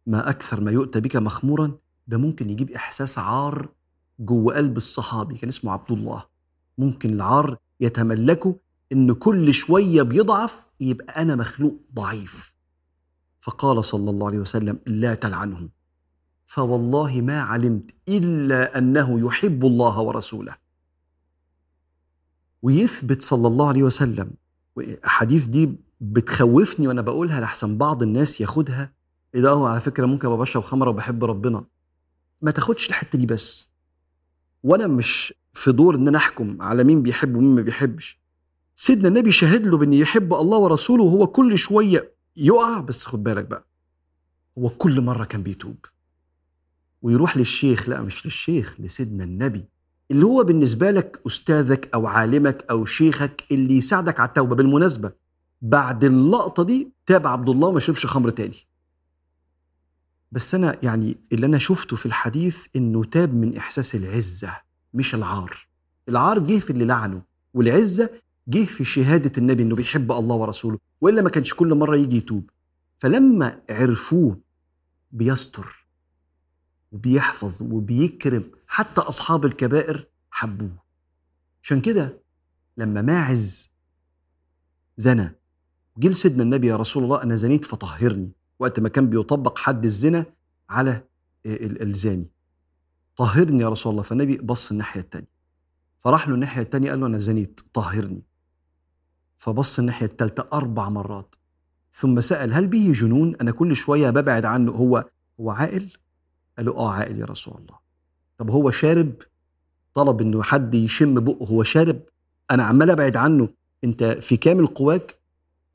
[0.07, 3.69] ما أكثر ما يؤتى بك مخمورا؟ ده ممكن يجيب إحساس عار
[4.19, 6.30] جوه قلب الصحابي كان اسمه عبد الله.
[6.81, 8.57] ممكن العار يتملكه
[8.93, 12.55] إن كل شوية بيضعف يبقى أنا مخلوق ضعيف.
[13.41, 15.69] فقال صلى الله عليه وسلم لا تلعنه
[16.47, 20.57] فوالله ما علمت إلا أنه يحب الله ورسوله.
[22.63, 24.31] ويثبت صلى الله عليه وسلم
[25.07, 28.93] احاديث دي بتخوفني وأنا بقولها لحسن بعض الناس ياخدها.
[29.35, 31.65] إيه ده؟ هو على فكرة ممكن أبقى بشرب خمرة وبحب ربنا.
[32.43, 33.71] ما تاخدش الحتة دي بس.
[34.63, 38.21] وأنا مش في دور إن أنا أحكم على مين بيحب ومين ما بيحبش.
[38.75, 43.45] سيدنا النبي شهد له بأن يحب الله ورسوله وهو كل شوية يقع بس خد بالك
[43.47, 43.67] بقى
[44.59, 45.77] هو كل مرة كان بيتوب.
[47.03, 49.65] ويروح للشيخ لا مش للشيخ لسيدنا النبي
[50.11, 54.55] اللي هو بالنسبة لك أستاذك أو عالمك أو شيخك اللي يساعدك على التوبة.
[54.55, 55.13] بالمناسبة
[55.63, 58.57] بعد اللقطة دي تاب عبد الله وما شربش خمر تاني.
[60.33, 64.70] بس أنا يعني اللي أنا شفته في الحديث إنه تاب من إحساس العزة.
[64.95, 65.67] مش العار.
[66.09, 67.23] العار جه في اللي لعنه
[67.55, 68.11] والعزة
[68.49, 72.51] جه في شهادة النبي إنه بيحب الله ورسوله وإلا ما كانش كل مرة يجي يتوب.
[72.99, 74.41] فلما عرفوه
[75.13, 75.87] بيستر
[76.93, 80.83] وبيحفظ وبيكرم حتى أصحاب الكبائر حبوه.
[81.63, 82.23] عشان كده
[82.77, 83.71] لما ماعز
[84.97, 85.35] زنى
[85.99, 90.27] جه لسيدنا النبي يا رسول الله أنا زنيت فطهرني وقت ما كان بيطبق حد الزنا
[90.69, 91.05] على
[91.47, 92.27] الزاني.
[93.21, 94.03] طهرني يا رسول الله.
[94.03, 95.29] فالنبي بص الناحية الثانية
[95.99, 98.23] فراح له الناحية الثانية قال له أنا زنيت طهرني.
[99.37, 101.35] فبص الناحية الثالثه أربع مرات.
[101.93, 104.73] ثم سأل هل به جنون؟ أنا كل شوية ببعد عنه.
[104.73, 105.05] هو
[105.41, 105.91] هو عاقل؟
[106.57, 107.79] قال له آه عاقل يا رسول الله.
[108.39, 109.13] طب هو شارب؟
[109.95, 112.03] طلب إنه حد يشم بقه هو شارب.
[112.51, 113.49] أنا عمال أبعد عنه.
[113.85, 115.21] أنت في كامل قواك؟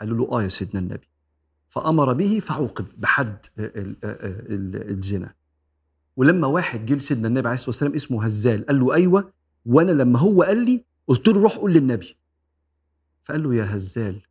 [0.02, 1.10] قالوا له آه يا سيدنا النبي.
[1.70, 5.34] فأمر به فعوقب بحد الزنا.
[6.16, 9.34] ولما واحد جه لسيدنا النبي عليه الصلاة والسلام اسمه هزال قال له أيوه
[9.66, 12.18] وأنا لما هو قال لي قلت له روح قول للنبي.
[13.24, 14.22] فقال له يا هزال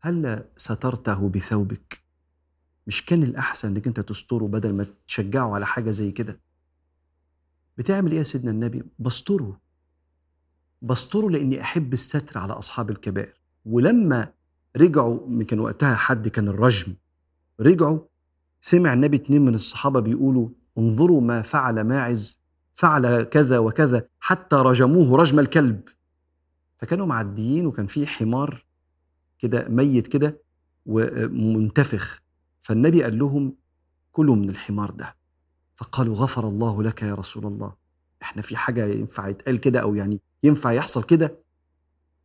[0.00, 2.02] هل سترته بثوبك؟
[2.86, 6.40] مش كان الأحسن إنك أنت تستره بدل ما تشجعه على حاجة زي كده؟
[7.78, 9.60] بتعمل إيه يا سيدنا النبي؟ بستره.
[10.82, 13.40] بستره لإني أحب الستر على أصحاب الكبائر.
[13.64, 14.32] ولما
[14.76, 16.94] رجعوا كان وقتها حد كان الرجم
[17.60, 17.98] رجعوا
[18.60, 20.48] سمع النبي اتنين من الصحابة بيقولوا
[20.78, 22.40] انظروا ما فعل ماعز
[22.74, 25.80] فعل كذا وكذا حتى رجموه رجم الكلب.
[26.78, 28.66] فكانوا معديين وكان في حمار
[29.38, 30.42] كده ميت كده
[30.86, 32.22] ومنتفخ.
[32.60, 33.54] فالنبي قال لهم
[34.12, 35.16] كلوا من الحمار ده.
[35.76, 37.74] فقالوا غفر الله لك يا رسول الله.
[38.22, 41.38] إحنا في حاجة ينفع يتقال كده أو يعني ينفع يحصل كده؟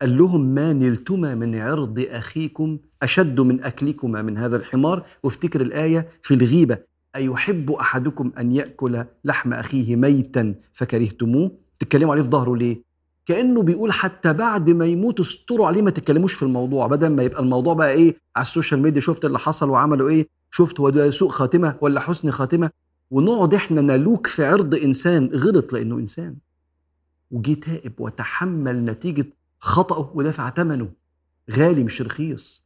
[0.01, 5.05] قال لهم ما نلتما من عرض أخيكم أشد من أكلكما من هذا الحمار.
[5.23, 12.29] وافتكر الآية في الغيبة أيحب أحدكم أن يأكل لحم أخيه ميتا فكرهتموه؟ تتكلموا عليه في
[12.29, 12.83] ظهره ليه؟
[13.25, 16.87] كأنه بيقول حتى بعد ما يموت استروا عليه ما تتكلموش في الموضوع.
[16.87, 20.27] بدل ما يبقى الموضوع بقى إيه على ال social media شفت اللي حصل وعملوا إيه؟
[20.51, 22.69] شفت هو ده سوء خاتمة ولا حسن خاتمة؟
[23.11, 26.35] ونقعد إحنا نلوك في عرض إنسان غلط لأنه إنسان.
[27.31, 29.25] وجي تائب وتحمل نتيجة
[29.59, 30.91] خطأه ودفع ثمنه.
[31.51, 32.65] غالي مش رخيص.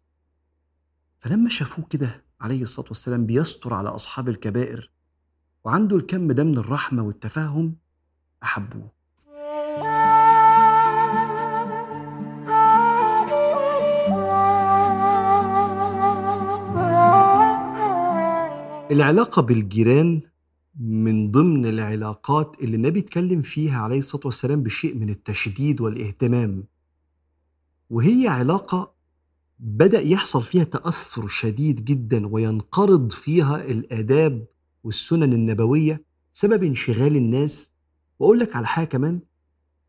[1.19, 4.91] فلما شافوه كده عليه الصلاة والسلام بيستر على أصحاب الكبائر
[5.63, 7.75] وعنده الكم ده من الرحمة والتفاهم
[8.43, 8.91] أحبوه.
[18.91, 20.21] العلاقة بالجيران
[20.79, 26.63] من ضمن العلاقات اللي النبي اتكلم فيها عليه الصلاة والسلام بشيء من التشديد والإهتمام
[27.89, 28.94] وهي علاقة
[29.60, 34.45] بدأ يحصل فيها تأثر شديد جدا وينقرض فيها الآداب
[34.84, 36.03] والسنن النبوية
[36.34, 37.72] بسبب انشغال الناس.
[38.20, 39.20] وأقول لك على حاجة كمان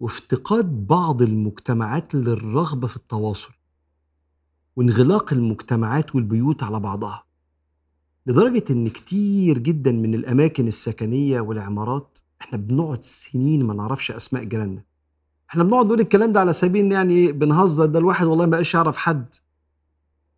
[0.01, 3.53] وافتقاد بعض المجتمعات للرغبة في التواصل
[4.77, 7.25] وانغلاق المجتمعات والبيوت على بعضها
[8.27, 14.83] لدرجة إن كتير جدا من الأماكن السكنية والعمارات إحنا بنقعد سنين ما نعرفش أسماء جيراننا.
[15.51, 18.97] إحنا بنقعد نقول الكلام ده على سبيل يعني بنهزر ده الواحد والله ما بقاش يعرف
[18.97, 19.35] حد.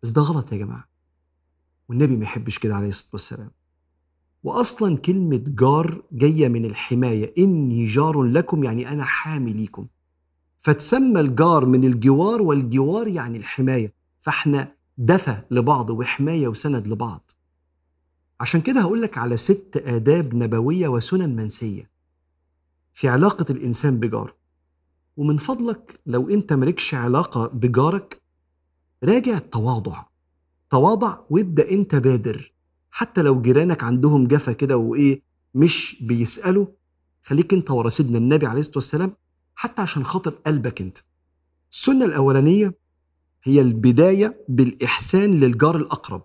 [0.03, 0.87] بس ده غلط يا جماعة.
[1.89, 3.51] والنبي ما يحبش كده عليه الصلاة والسلام.
[4.43, 7.33] وأصلا كلمة جار جاية من الحماية.
[7.37, 9.87] إني جار لكم يعني أنا حامي ليكم.
[10.59, 13.93] فتسمى الجار من الجوار والجوار يعني الحماية.
[14.21, 17.31] فإحنا دفى لبعض وحماية وسند لبعض.
[18.39, 21.89] عشان كده هقول لك على ست آداب نبوية وسنن منسية
[22.93, 24.35] في علاقة الإنسان بجاره.
[25.17, 28.18] ومن فضلك لو أنت مالكش علاقة بجارك
[29.03, 30.03] راجع التواضع.
[30.69, 32.53] تواضع وابدأ أنت بادر.
[32.91, 35.21] حتى لو جيرانك عندهم جفا كده وإيه
[35.55, 36.65] مش بيسألوا
[37.23, 39.15] خليك أنت ورا سيدنا النبي عليه الصلاة والسلام
[39.55, 40.97] حتى عشان خاطر قلبك أنت.
[41.71, 42.73] السنة الأولانية
[43.43, 46.23] هي البداية بالإحسان للجار الأقرب.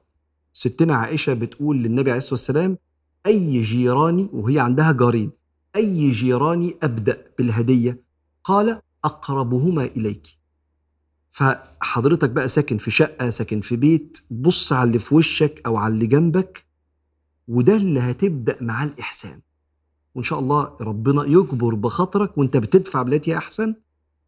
[0.53, 2.79] ستنا عائشة بتقول للنبي عليه الصلاة والسلام
[3.27, 5.31] أي جيراني وهي عندها جارين
[5.77, 8.03] أي جيراني أبدأ بالهدية؟
[8.45, 10.27] قال أقربهما إليك.
[11.35, 15.95] فحضرتك بقى ساكن في شقة ساكن في بيت بص على اللي في وشك أو على
[15.95, 16.65] اللي جنبك
[17.49, 19.41] وده اللي هتبدأ معاه الإحسان.
[20.15, 23.75] وإن شاء الله ربنا يجبر بخاطرك وأنت بتدفع بالتي هي أحسن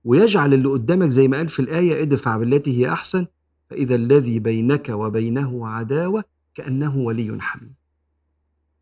[0.05, 3.27] ويجعل اللي قدامك زي ما قال في الآية ادفع بالتي هي أحسن
[3.71, 7.75] فإذا الذي بينك وبينه عداوة كأنه ولي حميم.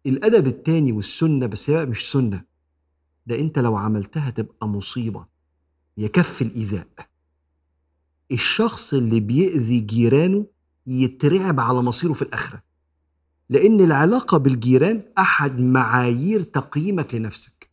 [0.06, 2.44] الأدب التاني والسنة بس هي مش سنة
[3.26, 5.26] ده أنت لو عملتها تبقى مصيبة
[5.96, 6.86] يكف الإيذاء.
[8.32, 10.46] الشخص اللي بيأذي جيرانه
[10.86, 12.62] يترعب على مصيره في الآخرة.
[13.50, 17.70] لأن العلاقة بالجيران أحد معايير تقييمك لنفسك.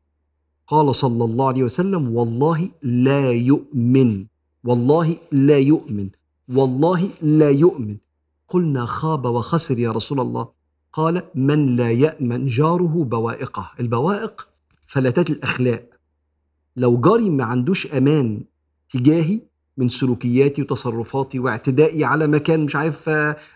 [0.68, 4.26] قال صلى الله عليه وسلم والله لا يؤمن
[4.64, 6.10] والله لا يؤمن
[6.47, 7.97] والله لا يؤمن.
[8.47, 10.49] قلنا خاب وخسر يا رسول الله.
[10.93, 13.72] قال من لا يأمن جاره بوائقه.
[13.80, 14.47] البوائق
[14.88, 15.89] فلتات الأخلاق.
[16.76, 18.43] لو جاري ما عندوش أمان
[18.89, 19.41] تجاهي
[19.82, 23.10] من سلوكياتي وتصرفاتي واعتدائي على مكان مش عارف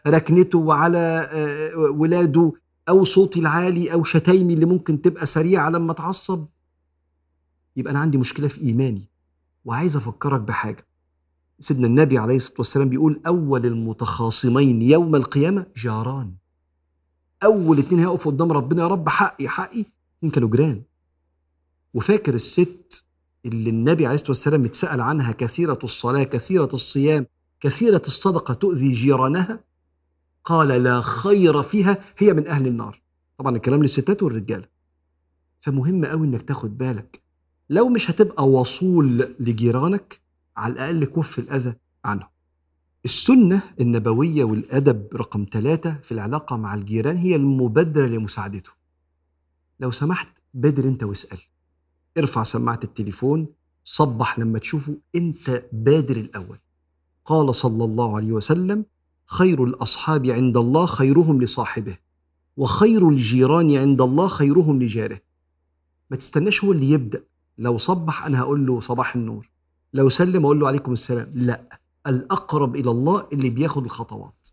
[0.07, 1.29] ركنته وعلى
[1.75, 2.53] ولاده
[2.89, 6.45] أو صوتي العالي أو شتايمي اللي ممكن تبقى سريعة لما أتعصب.
[7.75, 9.09] يبقى أنا عندي مشكلة في إيماني
[9.65, 10.87] وعايز أفكرك بحاجة.
[11.59, 16.33] سيدنا النبي عليه الصلاة والسلام بيقول أول المتخاصمين يوم القيامة جاران.
[17.43, 19.85] أول اتنين هيقفوا قدام ربنا يا رب حقي حقي
[20.17, 20.81] اتنين كانوا جيران.
[21.93, 23.04] وفاكر الست
[23.45, 27.25] اللي النبي عليه الصلاة والسلام اتسأل عنها كثيرة الصلاة كثيرة الصيام
[27.59, 29.59] كثيرة الصدقة تؤذي جيرانها؟
[30.45, 33.01] قال لا خير فيها هي من أهل النار.
[33.37, 34.67] طبعا الكلام للستات والرجاله
[35.59, 37.21] فمهم قوي إنك تاخد بالك.
[37.69, 40.21] لو مش هتبقى وصول لجيرانك
[40.57, 41.73] على الأقل كف الأذى
[42.05, 42.27] عنه
[43.05, 48.71] السنة النبوية والأدب رقم ثلاثة في العلاقة مع الجيران هي المبادرة لمساعدته.
[49.79, 51.39] لو سمحت بادر أنت واسأل.
[52.17, 53.47] ارفع سماعة التليفون
[53.83, 56.57] صبح لما تشوفه أنت بادر الأول.
[57.25, 58.85] قال صلى الله عليه وسلم
[59.25, 61.97] خير الأصحاب عند الله خيرهم لصاحبه
[62.57, 65.21] وخير الجيران عند الله خيرهم لجاره.
[66.09, 67.23] ما تستناش هو اللي يبدأ.
[67.57, 69.49] لو صبح أنا هقول له صباح النور.
[69.93, 71.31] لو سلم أقول له عليكم السلام.
[71.33, 74.47] لا الأقرب إلى الله اللي بياخد الخطوات.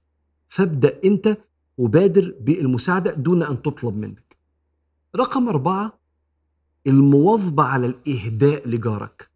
[0.48, 1.38] فابدأ أنت
[1.78, 4.36] وبادر بالمساعدة دون أن تطلب منك.
[5.16, 5.98] رقم أربعة
[6.86, 9.30] المواظبة على الإهداء لجارك.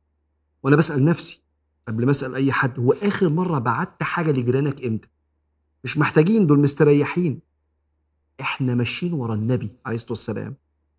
[0.63, 1.43] وأنا بسأل نفسي
[1.89, 5.09] قبل ما أسأل أي حد هو آخر مرة بعت حاجة لجيرانك إمتى؟
[5.85, 7.41] مش محتاجين دول مستريحين.
[8.41, 10.55] إحنا ماشيين ورا النبي عليه الصلاة والسلام.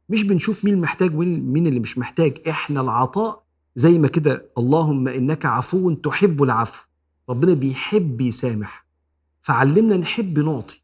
[0.09, 2.37] مش بنشوف مين محتاج ومين اللي مش محتاج.
[2.49, 3.43] إحنا العطاء
[3.75, 6.87] زي ما كده اللهم إنك عفو تحب العفو.
[7.29, 8.85] ربنا بيحب يسامح.
[9.41, 10.81] فعلمنا نحب نعطي.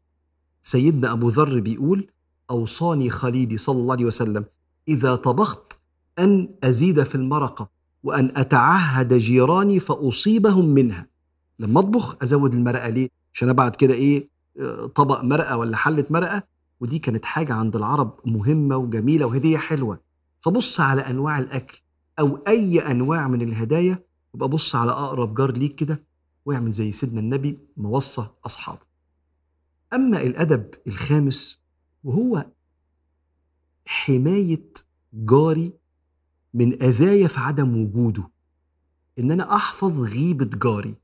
[0.64, 2.08] سيدنا أبو ذر بيقول
[2.50, 4.44] أوصاني خليلي صلى الله عليه وسلم.
[4.88, 5.78] إذا طبخت
[6.18, 7.68] أن أزيد في المرقة
[8.02, 11.06] وأن أتعهد جيراني فأصيبهم منها.
[11.58, 12.88] لما أطبخ أزود المرقة.
[12.88, 14.28] ليه؟ عشان ابعد كده إيه
[14.60, 16.42] آه، طبق مرقة ولا حلة مرقة
[16.80, 20.00] ودي كانت حاجة عند العرب مهمة وجميلة وهديه حلوة.
[20.40, 21.80] فبص على أنواع الأكل
[22.18, 23.98] أو أي أنواع من الهدايا
[24.34, 26.02] يبقى بص على أقرب جار ليك كده
[26.46, 28.80] واعمل زي سيدنا النبي ما وصى أصحابه.
[29.94, 31.60] أما الأدب الخامس
[32.04, 32.46] وهو
[33.86, 34.72] حماية
[35.12, 35.72] جاري
[36.54, 38.30] من اذايا في عدم وجوده
[39.18, 40.94] إن أنا أحفظ غيبة جاري.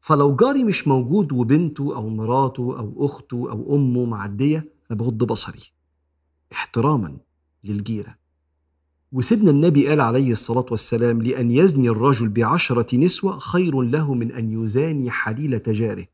[0.00, 4.58] فلو جاري مش موجود وبنته أو مراته أو أخته أو أمه معدية
[4.90, 5.60] أنا بغض بصري.
[6.52, 7.16] احتراما
[7.64, 8.20] للجيرة.
[9.12, 14.64] وسيدنا النبي قال عليه الصلاة والسلام لأن يزني الرجل بعشرة نسوة خير له من أن
[14.64, 16.06] يزاني حليله جاره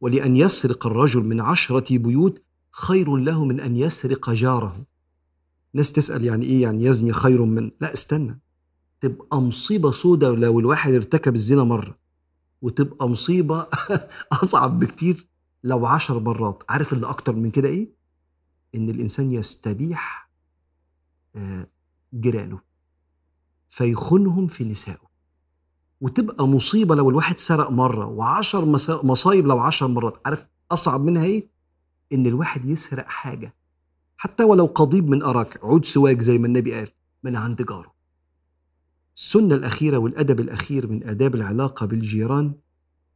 [0.00, 4.84] ولأن يسرق الرجل من عشرة بيوت خير له من أن يسرق جاره.
[5.74, 8.40] ناس تسأل يعني إيه يعني يزني خير من؟ لا استنى.
[9.00, 11.98] تبقى مصيبة سودة لو الواحد ارتكب الزنا مرة
[12.62, 13.66] وتبقى مصيبة
[14.42, 15.28] أصعب بكتير
[15.64, 16.62] لو عشر مرات.
[16.68, 17.96] عارف اللي أكتر من كده إيه؟
[18.74, 20.30] إن الإنسان يستبيح
[21.36, 21.66] آه،
[22.14, 22.60] جيرانه
[23.70, 25.06] فيخونهم في نسائه.
[26.00, 28.64] وتبقى مصيبة لو الواحد سرق مرة وعشر
[29.04, 30.20] مصايب لو عشر مرات.
[30.26, 31.48] عارف أصعب منها إيه؟
[32.12, 33.54] إن الواحد يسرق حاجة.
[34.16, 36.88] حتى ولو قضيب من أراك عود سواك زي ما النبي قال
[37.22, 37.94] من عند جاره.
[39.16, 42.54] السنة الأخيرة والأدب الأخير من آداب العلاقة بالجيران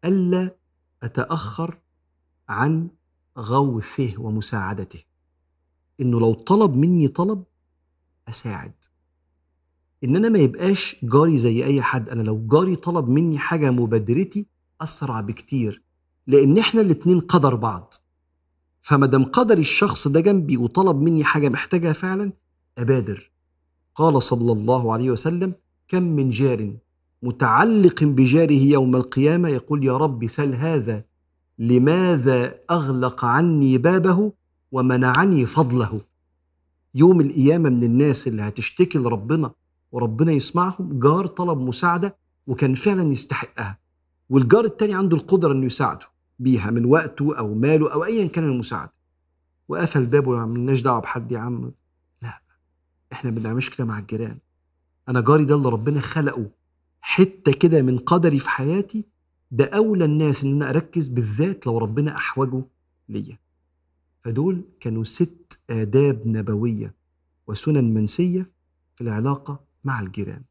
[0.05, 0.57] ألا
[1.03, 1.79] أتأخر
[2.49, 2.89] عن
[3.39, 5.03] غوثه ومساعدته.
[6.01, 7.45] إنه لو طلب مني طلب
[8.29, 8.75] أساعد.
[10.05, 14.47] إن أنا ما يبقاش جاري زي أي حد أنا لو جاري طلب مني حاجة مبادرتي
[14.81, 15.83] أسرع بكتير.
[16.27, 17.95] لأن إحنا الاتنين قدر بعض.
[18.81, 22.33] فما دام قدر الشخص ده جنبي وطلب مني حاجة محتاجها فعلا
[22.79, 23.31] أبادر.
[23.95, 25.53] قال صلى الله عليه وسلم
[25.89, 26.73] كم من جار
[27.23, 31.05] متعلق بجاره يوم القيامة يقول يا رب سل هذا
[31.59, 34.33] لماذا أغلق عني بابه
[34.73, 36.01] ومنعني فضله
[36.95, 39.51] يوم القيامة من الناس اللي هتشتكي لربنا
[39.93, 42.17] وربنا يسمعهم جار طلب مساعدة
[42.47, 43.79] وكان فعلا يستحقها
[44.31, 46.07] والجار التاني عنده القدرة إنه يساعده.
[46.41, 48.93] بيها من وقته أو ماله أو ايا كان المساعدة.
[49.69, 51.73] وقفل بابه ما عملناش دعوة بحد يا عم.
[52.23, 52.43] لا
[53.13, 54.39] إحنا ما بنعملش كده مع الجيران.
[55.09, 56.51] أنا جاري ده اللي ربنا خلقه
[57.01, 59.05] حتة كده من قدري في حياتي
[59.51, 62.63] ده أولى الناس إن أنا أركز بالذات لو ربنا أحوجه
[63.09, 63.39] ليا.
[64.25, 66.95] فدول كانوا ست آداب نبوية
[67.47, 68.51] وسنن منسية
[68.97, 70.43] في العلاقة مع الجيران.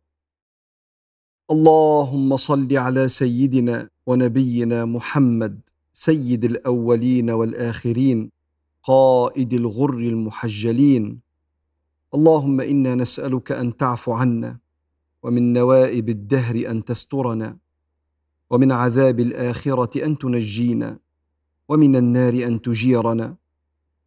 [1.51, 5.68] اللهم صل على سيدنا ونبينا محمد
[5.99, 8.31] سيد الأولين والآخرين
[8.83, 11.19] قائد الغر المحجلين.
[12.13, 14.59] اللهم إنا نسألك أن تعفو عنا
[15.23, 17.57] ومن نوائب الدهر أن تسترنا
[18.49, 20.99] ومن عذاب الآخرة أن تنجينا
[21.69, 23.35] ومن النار أن تجيرنا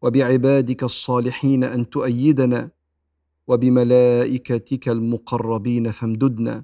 [0.01, 2.69] وبعبادك الصالحين أن تؤيدنا
[3.47, 6.63] وبملائكتك المقربين فامددنا.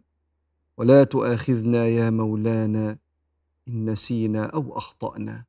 [0.77, 2.97] ولا تؤاخذنا يا مولانا
[3.69, 5.48] إن نسينا أو أخطأنا.